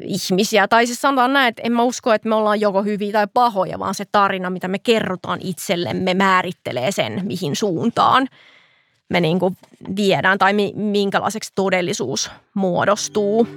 ihmisiä. 0.00 0.68
Tai 0.68 0.86
siis 0.86 1.00
sanotaan 1.00 1.32
näin, 1.32 1.48
että 1.48 1.62
en 1.64 1.72
mä 1.72 1.82
usko, 1.82 2.12
että 2.12 2.28
me 2.28 2.34
ollaan 2.34 2.60
joko 2.60 2.82
hyviä 2.82 3.12
tai 3.12 3.26
pahoja, 3.34 3.78
vaan 3.78 3.94
se 3.94 4.04
tarina, 4.12 4.50
mitä 4.50 4.68
me 4.68 4.78
kerrotaan 4.78 5.40
itsellemme, 5.42 6.14
määrittelee 6.14 6.92
sen, 6.92 7.20
mihin 7.24 7.56
suuntaan 7.56 8.28
me 9.08 9.20
niin 9.20 9.38
kuin 9.38 9.56
viedään 9.96 10.38
tai 10.38 10.52
minkälaiseksi 10.74 11.52
todellisuus 11.54 12.30
muodostuu. 12.54 13.48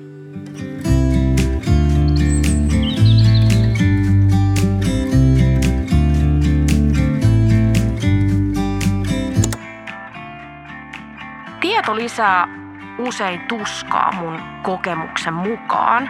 Tieto 11.62 11.96
lisää 11.96 12.67
usein 12.98 13.42
tuskaa 13.42 14.12
mun 14.12 14.40
kokemuksen 14.64 15.34
mukaan. 15.34 16.10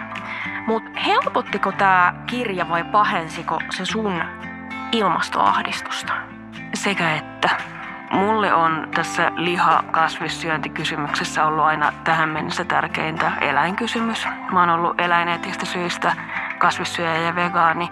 Mutta 0.66 1.00
helpottiko 1.00 1.72
tämä 1.72 2.14
kirja 2.26 2.68
vai 2.68 2.84
pahensiko 2.84 3.60
se 3.70 3.84
sun 3.84 4.22
ilmastoahdistusta? 4.92 6.12
Sekä 6.74 7.14
että. 7.14 7.50
Mulle 8.12 8.54
on 8.54 8.88
tässä 8.94 9.32
liha-kasvissyöntikysymyksessä 9.36 11.46
ollut 11.46 11.64
aina 11.64 11.92
tähän 12.04 12.28
mennessä 12.28 12.64
tärkeintä 12.64 13.32
eläinkysymys. 13.40 14.26
Mä 14.52 14.60
oon 14.60 14.70
ollut 14.70 15.00
eläineettistä 15.00 15.66
syistä 15.66 16.16
kasvissyöjä 16.58 17.14
ja 17.14 17.34
vegaani, 17.34 17.88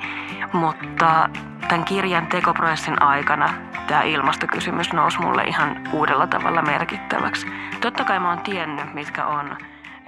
mutta 0.53 1.29
tämän 1.69 1.85
kirjan 1.85 2.27
tekoprosessin 2.27 3.03
aikana 3.03 3.49
tämä 3.87 4.03
ilmastokysymys 4.03 4.93
nousi 4.93 5.19
mulle 5.19 5.45
ihan 5.45 5.89
uudella 5.93 6.27
tavalla 6.27 6.63
merkittäväksi. 6.63 7.47
Totta 7.81 8.05
kai 8.05 8.21
mä 8.21 8.31
oon 8.31 8.41
tiennyt, 8.41 8.95
mitkä 8.95 9.27
on 9.27 9.57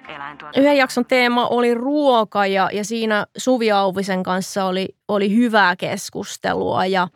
eläintuotanto. 0.08 0.60
Yhden 0.60 0.76
jakson 0.76 1.04
teema 1.06 1.46
oli 1.46 1.74
ruoka 1.74 2.46
ja, 2.46 2.70
ja 2.72 2.84
siinä 2.84 3.26
Suvi 3.36 3.70
Auvisen 3.70 4.22
kanssa 4.22 4.64
oli, 4.64 4.88
oli 5.08 5.36
hyvää 5.36 5.76
keskustelua 5.76 6.86
ja 6.86 7.08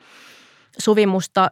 Suvi 0.78 1.06
musta 1.06 1.48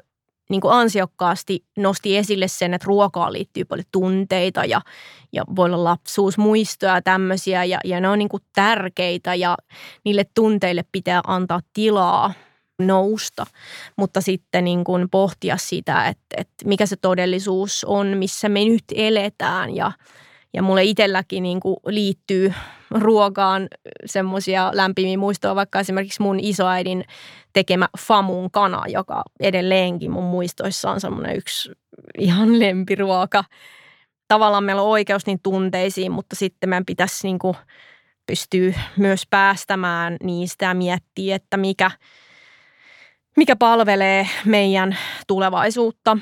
niin 0.50 0.60
kuin 0.60 0.74
ansiokkaasti 0.74 1.64
nosti 1.78 2.16
esille 2.16 2.48
sen, 2.48 2.74
että 2.74 2.86
ruokaan 2.86 3.32
liittyy 3.32 3.64
paljon 3.64 3.86
tunteita 3.92 4.64
ja, 4.64 4.80
ja 5.32 5.44
voi 5.56 5.66
olla 5.66 5.84
lapsuusmuistoja 5.84 6.94
ja 6.94 7.02
tämmöisiä 7.02 7.64
ja, 7.64 7.78
ja 7.84 8.00
ne 8.00 8.08
on 8.08 8.18
niin 8.18 8.28
kuin 8.28 8.42
tärkeitä 8.54 9.34
ja 9.34 9.56
niille 10.04 10.24
tunteille 10.34 10.84
pitää 10.92 11.20
antaa 11.26 11.60
tilaa 11.72 12.32
nousta, 12.80 13.46
mutta 13.96 14.20
sitten 14.20 14.64
niin 14.64 14.84
kuin 14.84 15.10
pohtia 15.10 15.56
sitä, 15.56 16.06
että, 16.06 16.36
että 16.36 16.64
mikä 16.68 16.86
se 16.86 16.96
todellisuus 16.96 17.84
on, 17.84 18.06
missä 18.06 18.48
me 18.48 18.64
nyt 18.64 18.84
eletään 18.94 19.76
ja, 19.76 19.92
ja 20.54 20.62
mulle 20.62 20.84
itselläkin 20.84 21.42
niin 21.42 21.60
kuin 21.60 21.76
liittyy 21.86 22.52
ruokaan 22.90 23.68
semmoisia 24.06 24.70
lämpimiä 24.74 25.18
muistoja, 25.18 25.54
vaikka 25.54 25.80
esimerkiksi 25.80 26.22
mun 26.22 26.40
isoäidin 26.40 27.04
tekemä 27.52 27.88
famun 27.98 28.50
kana, 28.50 28.82
joka 28.88 29.22
edelleenkin 29.40 30.10
mun 30.10 30.24
muistoissa 30.24 30.90
on 30.90 31.00
semmoinen 31.00 31.36
yksi 31.36 31.72
ihan 32.18 32.58
lempiruoka. 32.58 33.44
Tavallaan 34.28 34.64
meillä 34.64 34.82
on 34.82 34.88
oikeus 34.88 35.26
niin 35.26 35.40
tunteisiin, 35.42 36.12
mutta 36.12 36.36
sitten 36.36 36.68
meidän 36.68 36.86
pitäisi 36.86 37.26
niin 37.26 37.38
kuin 37.38 37.56
pystyä 38.26 38.80
myös 38.96 39.22
päästämään 39.30 40.16
niistä 40.22 40.64
ja 40.64 40.74
miettiä, 40.74 41.36
että 41.36 41.56
mikä, 41.56 41.90
mikä 43.36 43.56
palvelee 43.56 44.28
meidän 44.44 44.98
tulevaisuutta. 45.26 46.18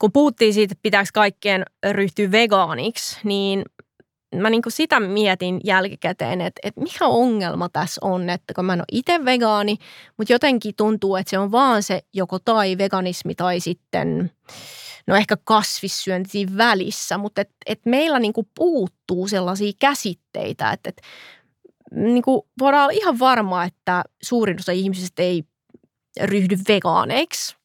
Kun 0.00 0.12
puhuttiin 0.12 0.54
siitä, 0.54 0.72
että 0.72 0.82
pitääkö 0.82 1.08
kaikkien 1.14 1.64
ryhtyä 1.92 2.30
vegaaniksi, 2.30 3.20
niin 3.24 3.64
mä 4.34 4.50
niin 4.50 4.62
kuin 4.62 4.72
sitä 4.72 5.00
mietin 5.00 5.60
jälkikäteen, 5.64 6.40
että, 6.40 6.60
että 6.62 6.80
mikä 6.80 7.06
ongelma 7.06 7.68
tässä 7.68 8.00
on, 8.04 8.30
että 8.30 8.54
kun 8.54 8.64
mä 8.64 8.72
en 8.72 8.80
ole 8.80 8.84
itse 8.92 9.24
vegaani, 9.24 9.76
mutta 10.18 10.32
jotenkin 10.32 10.74
tuntuu, 10.76 11.16
että 11.16 11.30
se 11.30 11.38
on 11.38 11.52
vaan 11.52 11.82
se 11.82 12.02
joko 12.12 12.38
tai 12.38 12.78
veganismi 12.78 13.34
tai 13.34 13.60
sitten 13.60 14.30
no 15.06 15.16
ehkä 15.16 15.36
kasvissyönti 15.44 16.46
välissä, 16.56 17.18
mutta 17.18 17.40
et, 17.40 17.50
et 17.66 17.80
meillä 17.84 18.18
niin 18.18 18.32
kuin 18.32 18.48
puuttuu 18.54 19.28
sellaisia 19.28 19.72
käsitteitä, 19.78 20.70
että, 20.70 20.88
että 20.88 21.02
niin 21.90 22.22
kuin 22.22 22.42
voidaan 22.60 22.82
olla 22.82 22.92
ihan 22.92 23.18
varma, 23.18 23.64
että 23.64 24.02
suurin 24.22 24.56
osa 24.60 24.72
ihmisistä 24.72 25.22
ei 25.22 25.44
ryhdy 26.20 26.56
vegaaneiksi. 26.68 27.56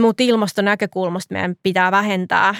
Mutta 0.00 0.22
ilmastonäkökulmasta 0.22 1.34
meidän 1.34 1.56
pitää 1.62 1.90
vähentää 1.90 2.54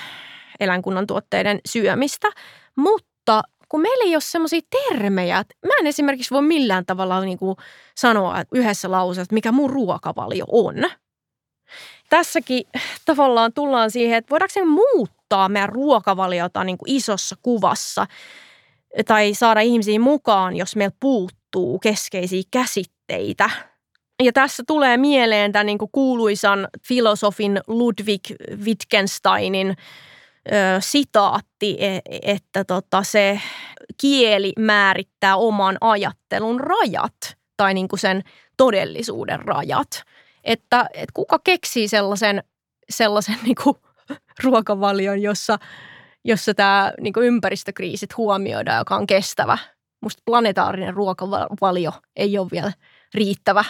eläinkunnan 0.60 1.06
tuotteiden 1.06 1.60
syömistä. 1.68 2.28
Mutta 2.76 3.42
kun 3.68 3.80
meillä 3.80 4.04
ei 4.04 4.14
ole 4.14 4.20
semmoisia 4.20 4.60
termejä, 4.70 5.38
että 5.38 5.54
mä 5.66 5.72
en 5.80 5.86
esimerkiksi 5.86 6.34
voi 6.34 6.42
millään 6.42 6.86
tavalla 6.86 7.20
niin 7.20 7.38
kuin 7.38 7.56
sanoa 7.96 8.42
yhdessä 8.54 8.90
lauseessa, 8.90 9.34
mikä 9.34 9.52
mun 9.52 9.70
ruokavalio 9.70 10.44
on. 10.52 10.74
Tässäkin 12.10 12.64
tavallaan 13.04 13.52
tullaan 13.52 13.90
siihen, 13.90 14.18
että 14.18 14.30
voidaanko 14.30 14.52
se 14.52 14.64
muuttaa 14.64 15.48
meidän 15.48 15.68
ruokavaliota 15.68 16.64
niin 16.64 16.78
kuin 16.78 16.90
isossa 16.90 17.36
kuvassa 17.42 18.06
tai 19.06 19.34
saada 19.34 19.60
ihmisiä 19.60 20.00
mukaan, 20.00 20.56
jos 20.56 20.76
meillä 20.76 20.96
puuttuu 21.00 21.78
keskeisiä 21.78 22.42
käsitteitä– 22.50 23.50
ja 24.22 24.32
tässä 24.32 24.62
tulee 24.66 24.96
mieleen 24.96 25.52
tämän 25.52 25.66
niin 25.66 25.78
kuuluisan 25.92 26.68
filosofin 26.88 27.60
Ludwig 27.66 28.22
Wittgensteinin 28.64 29.68
ö, 30.52 30.52
sitaatti, 30.80 31.76
e, 31.80 32.00
että 32.22 32.64
tota, 32.64 33.02
se 33.02 33.40
kieli 34.00 34.52
määrittää 34.58 35.36
oman 35.36 35.78
ajattelun 35.80 36.60
rajat 36.60 37.36
tai 37.56 37.74
niin 37.74 37.88
kuin 37.88 38.00
sen 38.00 38.22
todellisuuden 38.56 39.42
rajat. 39.42 40.02
Että, 40.44 40.86
että 40.94 41.12
kuka 41.14 41.38
keksii 41.44 41.88
sellaisen, 41.88 42.42
sellaisen 42.90 43.38
niin 43.42 43.56
kuin 43.62 43.76
ruokavalion, 44.44 45.22
jossa, 45.22 45.58
jossa 46.24 46.54
tämä 46.54 46.92
niin 47.00 47.12
kuin 47.12 47.26
ympäristökriisit 47.26 48.16
huomioidaan, 48.16 48.78
joka 48.78 48.96
on 48.96 49.06
kestävä. 49.06 49.58
Musta 50.02 50.22
planetaarinen 50.26 50.94
ruokavalio 50.94 51.92
ei 52.16 52.38
ole 52.38 52.48
vielä 52.52 52.72
riittävä 53.14 53.64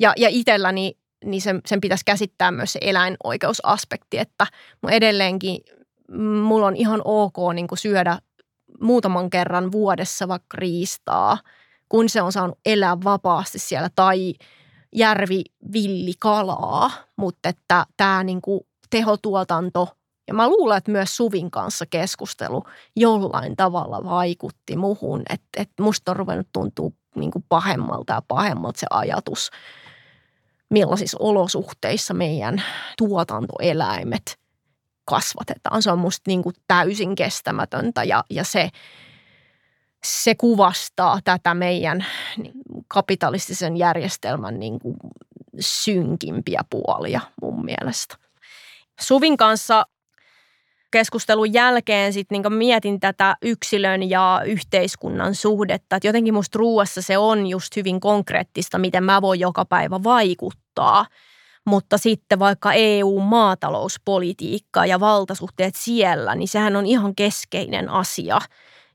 ja, 0.00 0.12
ja 0.16 0.28
itselläni 0.30 0.98
niin 1.24 1.42
sen, 1.42 1.60
sen 1.66 1.80
pitäisi 1.80 2.04
käsittää 2.04 2.50
myös 2.50 2.72
se 2.72 2.78
eläinoikeusaspekti, 2.82 4.18
että 4.18 4.46
edelleenkin 4.88 5.60
mulla 6.42 6.66
on 6.66 6.76
ihan 6.76 7.02
ok 7.04 7.36
niin 7.54 7.66
kuin 7.66 7.78
syödä 7.78 8.18
muutaman 8.80 9.30
kerran 9.30 9.72
vuodessa 9.72 10.28
vaikka 10.28 10.56
riistaa, 10.58 11.38
kun 11.88 12.08
se 12.08 12.22
on 12.22 12.32
saanut 12.32 12.58
elää 12.66 12.96
vapaasti 13.04 13.58
siellä 13.58 13.90
tai 13.94 14.34
järvivillikalaa, 14.94 16.90
mutta 17.16 17.48
että 17.48 17.86
tämä 17.96 18.24
niin 18.24 18.42
kuin 18.42 18.60
tehotuotanto 18.90 19.88
ja 20.28 20.34
mä 20.34 20.48
luulen, 20.48 20.78
että 20.78 20.90
myös 20.90 21.16
Suvin 21.16 21.50
kanssa 21.50 21.86
keskustelu 21.86 22.62
jollain 22.96 23.56
tavalla 23.56 24.04
vaikutti 24.04 24.76
muhun, 24.76 25.22
että, 25.30 25.48
että 25.56 25.82
musta 25.82 26.10
on 26.10 26.16
ruvennut 26.16 26.48
tuntua 26.52 26.90
niin 27.16 27.30
kuin 27.30 27.44
pahemmalta 27.48 28.12
ja 28.12 28.22
pahemmalta 28.28 28.80
se 28.80 28.86
ajatus, 28.90 29.50
millaisissa 30.70 31.16
olosuhteissa 31.20 32.14
meidän 32.14 32.62
tuotantoeläimet 32.98 34.38
kasvatetaan. 35.04 35.82
Se 35.82 35.90
on 35.90 35.98
musta 35.98 36.22
niin 36.26 36.42
kuin 36.42 36.54
täysin 36.68 37.14
kestämätöntä 37.14 38.04
ja, 38.04 38.24
ja 38.30 38.44
se, 38.44 38.68
se 40.04 40.34
kuvastaa 40.34 41.18
tätä 41.24 41.54
meidän 41.54 42.06
niin 42.36 42.54
kapitalistisen 42.88 43.76
järjestelmän 43.76 44.60
niin 44.60 44.78
kuin 44.78 44.96
synkimpiä 45.60 46.60
puolia 46.70 47.20
mun 47.42 47.64
mielestä. 47.64 48.16
Suvin 49.00 49.36
kanssa 49.36 49.86
keskustelun 50.96 51.52
jälkeen 51.52 52.12
sit 52.12 52.30
niin 52.30 52.52
mietin 52.52 53.00
tätä 53.00 53.36
yksilön 53.42 54.10
ja 54.10 54.42
yhteiskunnan 54.44 55.34
suhdetta. 55.34 55.96
Et 55.96 56.04
jotenkin 56.04 56.34
musta 56.34 56.58
ruuassa 56.58 57.02
se 57.02 57.18
on 57.18 57.46
just 57.46 57.76
hyvin 57.76 58.00
konkreettista, 58.00 58.78
miten 58.78 59.04
mä 59.04 59.22
voin 59.22 59.40
joka 59.40 59.64
päivä 59.64 60.02
vaikuttaa. 60.02 61.06
Mutta 61.66 61.98
sitten 61.98 62.38
vaikka 62.38 62.72
EU-maatalouspolitiikka 62.72 64.86
ja 64.86 65.00
valtasuhteet 65.00 65.74
siellä, 65.74 66.34
niin 66.34 66.48
sehän 66.48 66.76
on 66.76 66.86
ihan 66.86 67.14
keskeinen 67.14 67.88
asia. 67.88 68.38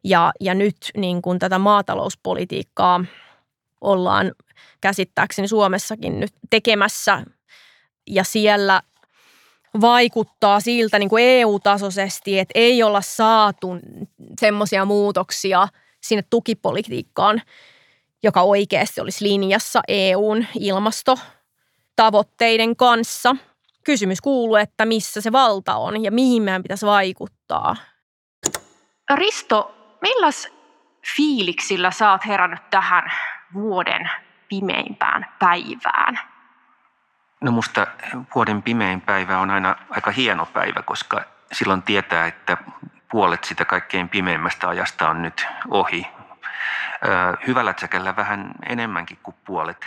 Ja, 0.04 0.32
ja 0.40 0.54
nyt 0.54 0.78
niin 0.98 1.22
kun 1.22 1.40
tätä 1.40 1.60
maatalouspolitiikkaa 1.60 3.06
ollaan 3.82 4.32
käsittääkseni 4.82 5.48
Suomessakin 5.48 6.20
nyt 6.20 6.34
tekemässä 6.50 7.24
ja 8.08 8.24
siellä 8.24 8.82
vaikuttaa 9.82 10.60
siltä 10.60 11.00
niin 11.00 11.10
kuin 11.10 11.24
EU-tasoisesti, 11.24 12.40
että 12.40 12.52
ei 12.56 12.84
olla 12.84 13.02
saatu 13.02 13.76
semmoisia 14.40 14.86
muutoksia 14.86 15.68
sinne 16.02 16.24
tukipolitiikkaan, 16.30 17.42
joka 18.24 18.42
oikeasti 18.42 19.02
olisi 19.02 19.26
linjassa 19.26 19.82
EUn 19.88 20.46
ilmastotavoitteiden 20.60 22.76
kanssa. 22.76 23.36
Kysymys 23.84 24.22
kuuluu, 24.22 24.56
että 24.56 24.86
missä 24.86 25.22
se 25.22 25.32
valta 25.32 25.76
on 25.76 26.04
ja 26.04 26.12
mihin 26.12 26.44
meidän 26.44 26.64
pitäisi 26.64 26.86
vaikuttaa. 26.86 27.76
Risto, 29.16 29.76
milläs 30.02 30.48
fiiliksillä 31.16 31.92
sä 31.92 32.12
oot 32.12 32.26
herännyt 32.26 32.70
tähän 32.70 33.12
vuoden 33.54 34.10
pimeimpään 34.50 35.26
päivään? 35.40 36.31
No 37.42 37.52
musta 37.52 37.88
vuoden 38.36 38.64
pimein 38.64 39.02
päivä 39.02 39.40
on 39.40 39.50
aina 39.50 39.76
aika 39.90 40.12
hieno 40.12 40.46
päivä, 40.46 40.82
koska 40.82 41.26
silloin 41.52 41.82
tietää, 41.82 42.28
että 42.28 42.58
puolet 43.12 43.44
sitä 43.44 43.66
kaikkein 43.66 44.10
pimeimmästä 44.10 44.70
ajasta 44.70 45.10
on 45.10 45.22
nyt 45.22 45.48
ohi. 45.70 46.08
Hyvällä 47.48 47.74
tsäkällä 47.74 48.16
vähän 48.16 48.52
enemmänkin 48.70 49.18
kuin 49.24 49.36
puolet. 49.46 49.86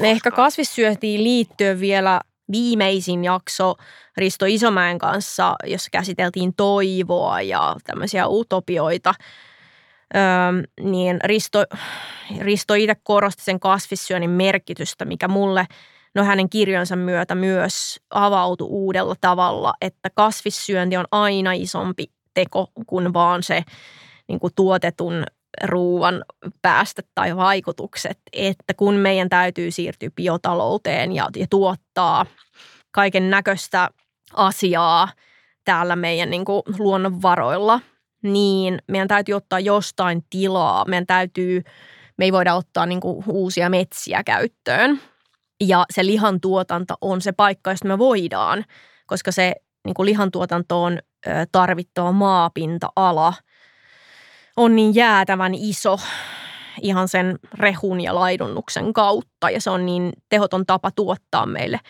Ehkä 0.00 0.30
kasvissyöntiin 0.30 1.24
liittyen 1.24 1.80
vielä 1.80 2.20
viimeisin 2.52 3.24
jakso 3.24 3.74
Risto 4.16 4.46
Isomäen 4.48 4.98
kanssa, 4.98 5.54
jossa 5.64 5.90
käsiteltiin 5.92 6.54
toivoa 6.54 7.40
ja 7.40 7.76
tämmöisiä 7.84 8.26
utopioita. 8.26 9.14
Öö, 10.16 10.22
niin 10.80 11.20
Risto, 11.24 11.64
Risto 12.40 12.74
itse 12.74 12.96
korosti 13.02 13.42
sen 13.42 13.60
kasvissyönnin 13.60 14.30
merkitystä, 14.30 15.04
mikä 15.04 15.28
mulle– 15.28 15.66
no 16.14 16.24
hänen 16.24 16.50
kirjansa 16.50 16.96
myötä 16.96 17.34
myös 17.34 18.00
avautui 18.10 18.68
uudella 18.70 19.14
tavalla, 19.20 19.74
että 19.80 20.10
kasvissyönti 20.14 20.96
on 20.96 21.06
aina 21.10 21.52
isompi 21.52 22.04
teko 22.34 22.70
kuin 22.86 23.12
vaan 23.12 23.42
se 23.42 23.62
niin 24.28 24.40
kuin 24.40 24.52
tuotetun 24.56 25.24
ruuan 25.64 26.24
päästöt 26.62 27.06
tai 27.14 27.36
vaikutukset, 27.36 28.18
että 28.32 28.74
kun 28.74 28.94
meidän 28.94 29.28
täytyy 29.28 29.70
siirtyä 29.70 30.10
biotalouteen 30.16 31.12
ja, 31.12 31.28
ja 31.36 31.46
tuottaa 31.50 32.26
kaiken 32.90 33.30
näköistä 33.30 33.90
asiaa 34.34 35.08
täällä 35.64 35.96
meidän 35.96 36.30
niin 36.30 36.44
kuin 36.44 36.62
luonnonvaroilla, 36.78 37.80
niin 38.22 38.78
meidän 38.86 39.08
täytyy 39.08 39.34
ottaa 39.34 39.60
jostain 39.60 40.24
tilaa. 40.30 40.84
Meidän 40.88 41.06
täytyy, 41.06 41.62
me 42.18 42.24
ei 42.24 42.32
voida 42.32 42.54
ottaa 42.54 42.86
niin 42.86 43.00
kuin 43.00 43.24
uusia 43.26 43.70
metsiä 43.70 44.24
käyttöön. 44.24 45.00
Ja 45.60 45.84
se 45.90 46.06
lihantuotanto 46.06 46.94
on 47.00 47.20
se 47.20 47.32
paikka, 47.32 47.70
josta 47.70 47.88
me 47.88 47.98
voidaan, 47.98 48.64
koska 49.06 49.32
se 49.32 49.54
niin 49.84 49.94
kuin 49.94 50.06
lihantuotantoon 50.06 50.98
tarvittava 51.52 52.12
maapinta-ala 52.12 53.34
on 54.56 54.76
niin 54.76 54.94
jäätävän 54.94 55.54
iso 55.54 55.98
ihan 56.82 57.08
sen 57.08 57.38
rehun 57.54 58.00
ja 58.00 58.14
laidunnuksen 58.14 58.92
kautta 58.92 59.50
ja 59.50 59.60
se 59.60 59.70
on 59.70 59.86
niin 59.86 60.12
tehoton 60.28 60.66
tapa 60.66 60.90
tuottaa 60.90 61.46
meille, 61.46 61.80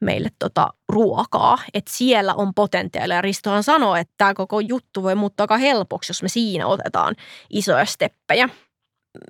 meille 0.00 0.28
tota 0.38 0.68
ruokaa, 0.88 1.58
että 1.74 1.92
siellä 1.94 2.34
on 2.34 2.54
potentiaalia. 2.54 3.22
Ristohan 3.22 3.62
sanoo, 3.62 3.96
että 3.96 4.14
tämä 4.18 4.34
koko 4.34 4.60
juttu 4.60 5.02
voi 5.02 5.14
muuttaa 5.14 5.44
aika 5.44 5.56
helpoksi, 5.56 6.10
jos 6.10 6.22
me 6.22 6.28
siinä 6.28 6.66
otetaan 6.66 7.14
isoja 7.50 7.84
steppejä. 7.84 8.48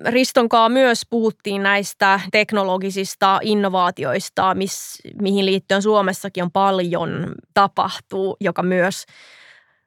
Ristonkaa 0.05 0.69
myös 0.69 1.01
puhuttiin 1.09 1.63
näistä 1.63 2.19
teknologisista 2.31 3.39
innovaatioista, 3.41 4.55
miss, 4.55 5.01
mihin 5.21 5.45
liittyen 5.45 5.81
Suomessakin 5.81 6.43
on 6.43 6.51
paljon 6.51 7.35
tapahtuu, 7.53 8.37
joka 8.41 8.63
myös 8.63 9.05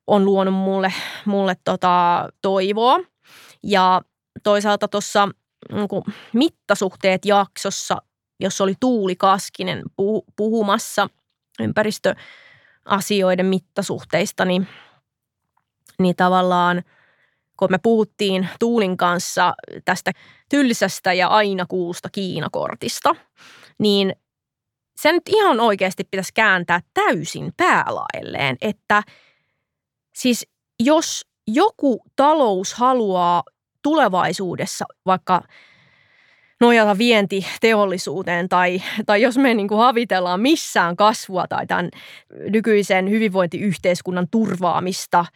on 0.06 0.24
luonut 0.24 0.54
mulle, 0.54 0.92
mulle 1.24 1.56
tota 1.64 2.28
toivoa. 2.42 2.98
Ja 3.62 4.02
toisaalta 4.42 4.88
tuossa 4.88 5.28
niin 5.72 6.14
mittasuhteet 6.32 7.24
jaksossa, 7.24 7.96
jos 8.40 8.60
oli 8.60 8.74
Tuuli 8.80 9.16
Kaskinen 9.16 9.82
puhumassa 10.36 11.08
ympäristöasioiden 11.60 13.46
mittasuhteista, 13.46 14.44
niin, 14.44 14.66
niin 15.98 16.16
tavallaan– 16.16 16.82
kun 17.60 17.68
me 17.70 17.78
puhuttiin 17.82 18.48
Tuulin 18.60 18.96
kanssa 18.96 19.54
tästä 19.84 20.12
tylsästä 20.48 21.12
ja 21.12 21.28
aina 21.28 21.66
kuusta 21.68 22.08
Kiinakortista, 22.12 23.14
niin 23.78 24.14
se 24.96 25.12
nyt 25.12 25.22
ihan 25.28 25.60
oikeasti 25.60 26.04
pitäisi 26.10 26.32
kääntää 26.34 26.80
täysin 26.94 27.52
päälaelleen, 27.56 28.56
että 28.60 29.02
siis 30.14 30.46
jos 30.82 31.26
joku 31.46 32.02
talous 32.16 32.74
haluaa 32.74 33.42
tulevaisuudessa 33.82 34.84
vaikka 35.06 35.42
nojata 36.60 36.98
vientiteollisuuteen 36.98 38.48
tai, 38.48 38.82
tai 39.06 39.22
jos 39.22 39.38
me 39.38 39.54
niin 39.54 39.68
kuin 39.68 39.80
havitellaan 39.80 40.40
missään 40.40 40.96
kasvua 40.96 41.46
tai 41.48 41.66
tämän 41.66 41.90
nykyisen 42.50 43.10
hyvinvointiyhteiskunnan 43.10 44.26
turvaamista– 44.30 45.24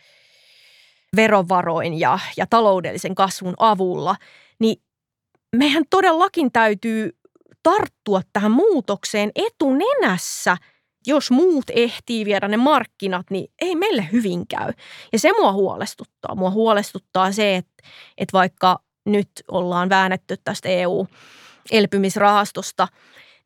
verovaroin 1.16 2.00
ja, 2.00 2.18
ja 2.36 2.46
taloudellisen 2.50 3.14
kasvun 3.14 3.54
avulla, 3.58 4.16
niin 4.60 4.76
meidän 5.56 5.84
todellakin 5.90 6.52
täytyy 6.52 7.10
tarttua 7.62 8.20
tähän 8.32 8.50
muutokseen 8.50 9.30
etunenässä. 9.34 10.56
Jos 11.06 11.30
muut 11.30 11.64
ehtii 11.72 12.24
viedä 12.24 12.48
ne 12.48 12.56
markkinat, 12.56 13.26
niin 13.30 13.52
ei 13.60 13.76
meille 13.76 14.08
hyvin 14.12 14.46
käy. 14.46 14.72
Ja 15.12 15.18
se 15.18 15.32
mua 15.32 15.52
huolestuttaa. 15.52 16.34
Mua 16.34 16.50
huolestuttaa 16.50 17.32
se, 17.32 17.56
että, 17.56 17.74
että 18.18 18.32
vaikka 18.32 18.78
nyt 19.06 19.30
ollaan 19.48 19.88
väännetty 19.88 20.36
tästä 20.44 20.68
EU-elpymisrahastosta, 20.68 22.88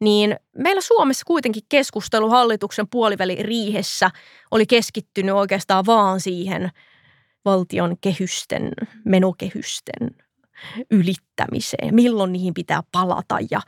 niin 0.01 0.37
meillä 0.57 0.81
Suomessa 0.81 1.25
kuitenkin 1.27 1.63
keskustelu 1.69 2.31
hallituksen 2.31 2.89
puoliväliriihessä 2.89 4.11
oli 4.51 4.67
keskittynyt 4.67 5.35
oikeastaan 5.35 5.87
vaan 5.87 6.21
siihen– 6.21 6.71
valtion 7.49 7.97
kehysten, 8.01 8.73
menokehysten 9.05 10.11
ylittämiseen, 10.91 11.95
milloin 11.95 12.33
niihin 12.33 12.55
pitää 12.55 12.83
palata. 12.93 13.39
Ja 13.51 13.61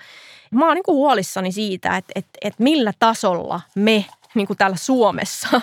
mä 0.50 0.66
oon 0.66 0.74
niin 0.74 0.82
kuin 0.82 0.96
huolissani 0.96 1.52
siitä, 1.52 1.96
että, 1.96 2.12
että, 2.14 2.30
että 2.42 2.62
millä 2.62 2.92
tasolla 2.98 3.60
me 3.74 4.04
niin 4.34 4.46
kuin 4.46 4.56
täällä 4.56 4.76
Suomessa 4.76 5.60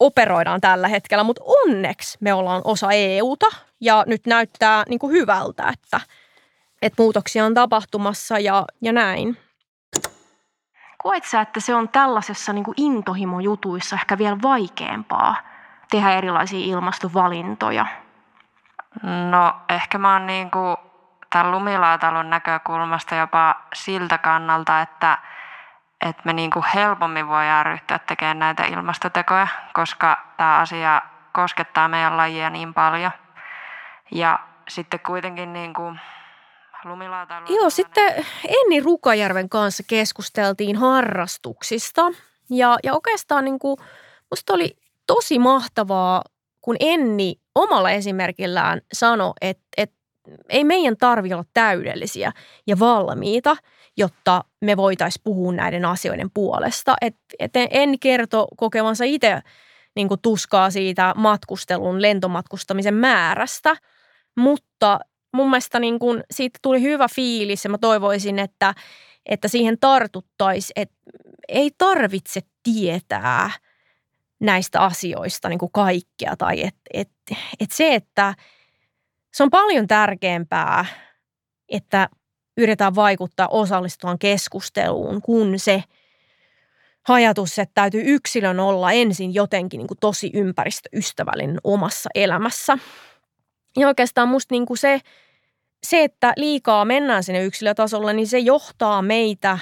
operoidaan 0.00 0.60
tällä 0.60 0.88
hetkellä, 0.88 1.24
mutta 1.24 1.42
onneksi 1.44 2.18
me 2.20 2.34
ollaan 2.34 2.62
osa 2.64 2.92
EUta 2.92 3.46
ja 3.80 4.04
nyt 4.06 4.26
näyttää 4.26 4.84
niin 4.88 4.98
kuin 4.98 5.12
hyvältä, 5.12 5.68
että, 5.72 6.00
että 6.82 7.02
muutoksia 7.02 7.44
on 7.44 7.54
tapahtumassa 7.54 8.38
ja, 8.38 8.64
ja 8.82 8.92
näin. 8.92 9.36
Koet 11.02 11.24
sä, 11.24 11.40
että 11.40 11.60
se 11.60 11.74
on 11.74 11.88
tällaisessa 11.88 12.52
niin 12.52 12.64
kuin 12.64 12.74
intohimojutuissa 12.76 13.96
ehkä 13.96 14.18
vielä 14.18 14.36
vaikeampaa– 14.42 15.36
tehdä 15.92 16.10
erilaisia 16.10 16.66
ilmastovalintoja? 16.66 17.86
No 19.30 19.56
ehkä 19.68 19.98
mä 19.98 20.12
oon 20.12 20.26
niin 20.26 20.50
kuin 20.50 20.76
tämän 21.30 21.50
lumilaatalon 21.50 22.30
näkökulmasta 22.30 23.14
jopa 23.14 23.62
siltä 23.74 24.18
kannalta, 24.18 24.80
että, 24.80 25.18
että 26.06 26.22
me 26.24 26.32
niin 26.32 26.50
kuin 26.50 26.64
helpommin 26.74 27.28
voidaan 27.28 27.66
ryhtyä 27.66 27.98
tekemään 27.98 28.38
näitä 28.38 28.64
ilmastotekoja, 28.64 29.48
koska 29.74 30.18
tämä 30.36 30.58
asia 30.58 31.02
koskettaa 31.32 31.88
meidän 31.88 32.16
lajia 32.16 32.50
niin 32.50 32.74
paljon. 32.74 33.12
Ja 34.10 34.38
sitten 34.68 35.00
kuitenkin 35.00 35.52
niin 35.52 35.74
kuin 35.74 36.00
Joo, 37.48 37.70
sitten 37.70 38.24
Enni 38.48 38.80
Rukajärven 38.80 39.48
kanssa 39.48 39.82
keskusteltiin 39.86 40.76
harrastuksista. 40.76 42.02
Ja, 42.50 42.78
ja 42.82 42.94
oikeastaan 42.94 43.44
niin 43.44 43.58
kuin, 43.58 43.76
musta 44.30 44.52
oli 44.52 44.76
tosi 45.14 45.38
mahtavaa, 45.38 46.24
kun 46.60 46.76
Enni 46.80 47.34
omalla 47.54 47.90
esimerkillään 47.90 48.80
sanoi, 48.92 49.32
että, 49.40 49.64
että 49.76 49.96
ei 50.48 50.64
meidän 50.64 50.96
tarvi 50.96 51.32
olla 51.32 51.44
täydellisiä 51.54 52.32
ja 52.66 52.78
valmiita, 52.78 53.56
jotta 53.96 54.44
me 54.60 54.76
voitaisiin 54.76 55.22
puhua 55.24 55.52
näiden 55.52 55.84
asioiden 55.84 56.30
puolesta. 56.34 56.94
Et, 57.00 57.16
et 57.38 57.50
en 57.70 57.98
kerto 57.98 58.46
kokevansa 58.56 59.04
itse 59.04 59.40
niin 59.96 60.08
tuskaa 60.22 60.70
siitä 60.70 61.14
matkustelun, 61.16 62.02
lentomatkustamisen 62.02 62.94
määrästä, 62.94 63.76
mutta 64.36 65.00
mun 65.36 65.50
mielestä 65.50 65.78
niin 65.78 65.98
kuin 65.98 66.24
siitä 66.30 66.58
tuli 66.62 66.82
hyvä 66.82 67.08
fiilis 67.08 67.64
ja 67.64 67.70
mä 67.70 67.78
toivoisin, 67.78 68.38
että, 68.38 68.74
että 69.26 69.48
siihen 69.48 69.78
tartuttaisiin, 69.80 70.72
että 70.76 70.96
ei 71.48 71.70
tarvitse 71.78 72.40
tietää 72.62 73.50
näistä 74.42 74.80
asioista 74.80 75.48
niin 75.48 75.58
kuin 75.58 75.72
kaikkea 75.72 76.36
tai 76.38 76.62
että 76.62 76.80
et, 76.94 77.08
et 77.60 77.70
se, 77.70 77.94
että 77.94 78.34
se 79.34 79.42
on 79.42 79.50
paljon 79.50 79.86
tärkeämpää, 79.86 80.84
että 81.68 82.08
yritetään 82.56 82.94
vaikuttaa 82.94 83.48
osallistuvan 83.48 84.18
keskusteluun, 84.18 85.22
kun 85.22 85.58
se 85.58 85.84
ajatus, 87.08 87.58
että 87.58 87.72
täytyy 87.74 88.02
yksilön 88.04 88.60
olla 88.60 88.92
ensin 88.92 89.34
jotenkin 89.34 89.78
niin 89.78 89.88
kuin 89.88 89.98
tosi 90.00 90.30
ympäristöystävällinen 90.34 91.58
omassa 91.64 92.10
elämässä. 92.14 92.78
Ja 93.76 93.88
oikeastaan 93.88 94.28
musta 94.28 94.54
niin 94.54 94.66
kuin 94.66 94.78
se, 94.78 95.00
se, 95.86 96.04
että 96.04 96.32
liikaa 96.36 96.84
mennään 96.84 97.24
sinne 97.24 97.44
yksilötasolla, 97.44 98.12
niin 98.12 98.26
se 98.26 98.38
johtaa 98.38 99.02
meitä, 99.02 99.58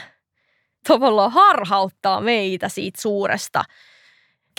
tavallaan 0.89 1.33
harhauttaa 1.33 2.21
meitä 2.21 2.69
siitä 2.69 3.01
suuresta 3.01 3.65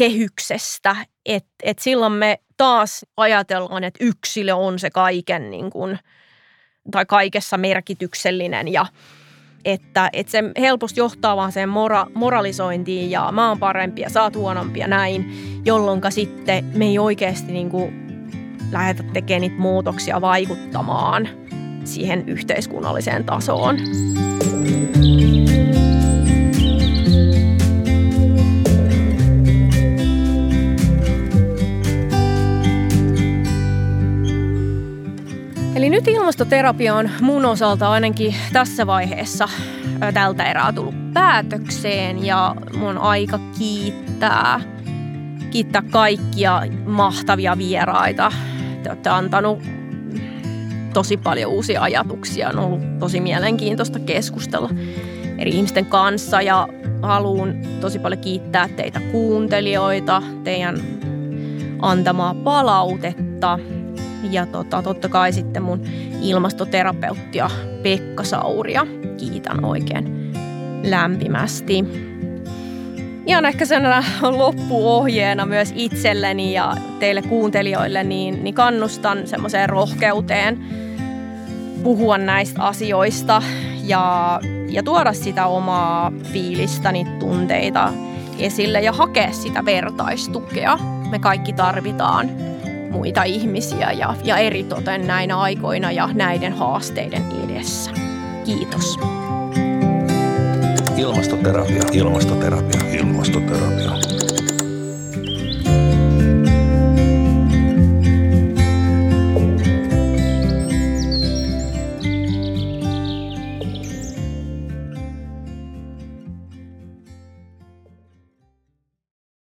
kehyksestä. 0.02 0.96
Että 1.26 1.50
et 1.64 1.80
silloin 1.80 2.14
me 2.14 2.40
taas 2.58 3.06
ajatellaan, 3.18 3.84
että 3.84 4.04
yksilö 4.04 4.56
on 4.56 4.80
se 4.80 4.90
kaiken 4.90 5.52
niin 5.52 5.70
kuin, 5.70 6.00
tai 6.92 7.06
kaikessa 7.06 7.58
merkityksellinen 7.58 8.68
ja 8.68 8.86
että, 9.66 10.10
että 10.14 10.32
se 10.32 10.44
helposti 10.60 11.00
johtaa 11.00 11.36
vaan 11.36 11.52
sen 11.52 11.70
mora, 11.70 12.08
moralisointiin 12.14 13.12
ja 13.12 13.32
mä 13.32 13.50
oon 13.50 13.60
parempi 13.60 14.02
ja 14.02 14.10
sä 14.10 14.24
oot 14.24 14.36
huonompi 14.36 14.80
ja 14.80 14.88
näin, 14.88 15.32
jolloin 15.66 16.02
sitten 16.10 16.66
me 16.76 16.86
ei 16.86 17.00
oikeasti 17.00 17.52
niin 17.52 17.70
kuin 17.70 17.94
lähdetä 18.72 19.04
tekemään 19.14 19.42
niitä 19.42 19.60
muutoksia 19.60 20.22
vaikuttamaan 20.22 21.30
siihen 21.84 22.30
yhteiskunnalliseen 22.30 23.24
tasoon. 23.24 23.78
Eli 35.82 35.90
nyt 35.90 36.08
ilmastoterapia 36.08 36.96
on 36.96 37.10
mun 37.22 37.46
osalta 37.46 37.90
ainakin 37.90 38.36
tässä 38.54 38.88
vaiheessa 38.88 39.50
tältä 40.14 40.44
erää 40.44 40.74
tullut 40.74 41.14
päätökseen 41.14 42.26
ja 42.26 42.56
mun 42.78 42.98
aika 42.98 43.40
kiittää, 43.58 44.62
kiittää 45.52 45.82
kaikkia 45.92 46.62
mahtavia 46.86 47.58
vieraita. 47.58 48.32
Te 48.84 48.90
olette 48.90 49.10
antanut 49.10 49.60
tosi 50.94 51.18
paljon 51.18 51.52
uusia 51.52 51.82
ajatuksia. 51.82 52.50
On 52.50 52.60
ollut 52.60 53.00
tosi 53.00 53.20
mielenkiintoista 53.20 54.00
keskustella 54.00 54.70
eri 55.38 55.52
ihmisten 55.52 55.86
kanssa 55.86 56.42
ja 56.42 56.68
haluan 57.02 57.56
tosi 57.80 58.00
paljon 58.00 58.22
kiittää 58.22 58.70
teitä 58.70 59.00
kuuntelijoita, 59.12 60.22
teidän 60.44 60.78
antamaa 61.82 62.34
palautetta 62.34 63.60
ja 64.30 64.46
tota, 64.46 64.82
totta 64.82 65.10
kai 65.10 65.34
sitten 65.34 65.64
mun 65.64 65.82
ilmastoterapeuttia 66.22 67.50
Pekka 67.84 68.24
Sauria. 68.24 68.88
Kiitän 69.18 69.66
oikein 69.66 70.34
lämpimästi. 70.84 71.86
Ihan 73.26 73.46
ehkä 73.46 73.66
sen 73.66 73.84
loppuohjeena 74.22 75.46
myös 75.46 75.74
itselleni 75.76 76.54
ja 76.54 76.76
teille 77.00 77.22
kuuntelijoille, 77.22 78.04
niin, 78.04 78.44
niin 78.44 78.54
kannustan 78.54 79.28
semmoiseen 79.28 79.70
rohkeuteen 79.70 80.66
puhua 81.84 82.18
näistä 82.18 82.64
asioista 82.64 83.42
ja, 83.84 84.40
ja 84.70 84.84
tuoda 84.84 85.14
sitä 85.14 85.46
omaa 85.46 86.12
fiilistäni, 86.24 87.08
tunteita 87.20 87.94
esille 88.40 88.82
ja 88.82 88.92
hakea 88.92 89.32
sitä 89.32 89.66
vertaistukea. 89.66 90.78
Me 91.10 91.20
kaikki 91.20 91.54
tarvitaan 91.54 92.51
muita 92.92 93.24
ihmisiä 93.24 93.92
ja, 93.92 94.16
ja 94.24 94.38
eritoten 94.38 95.08
näinä 95.08 95.40
aikoina 95.40 95.92
ja 95.92 96.10
näiden 96.14 96.54
haasteiden 96.54 97.24
edessä. 97.44 97.92
Kiitos. 98.46 99.00
Ilmastoterapia, 100.98 101.84
ilmastoterapia, 101.92 102.82
ilmastoterapia. 102.94 104.11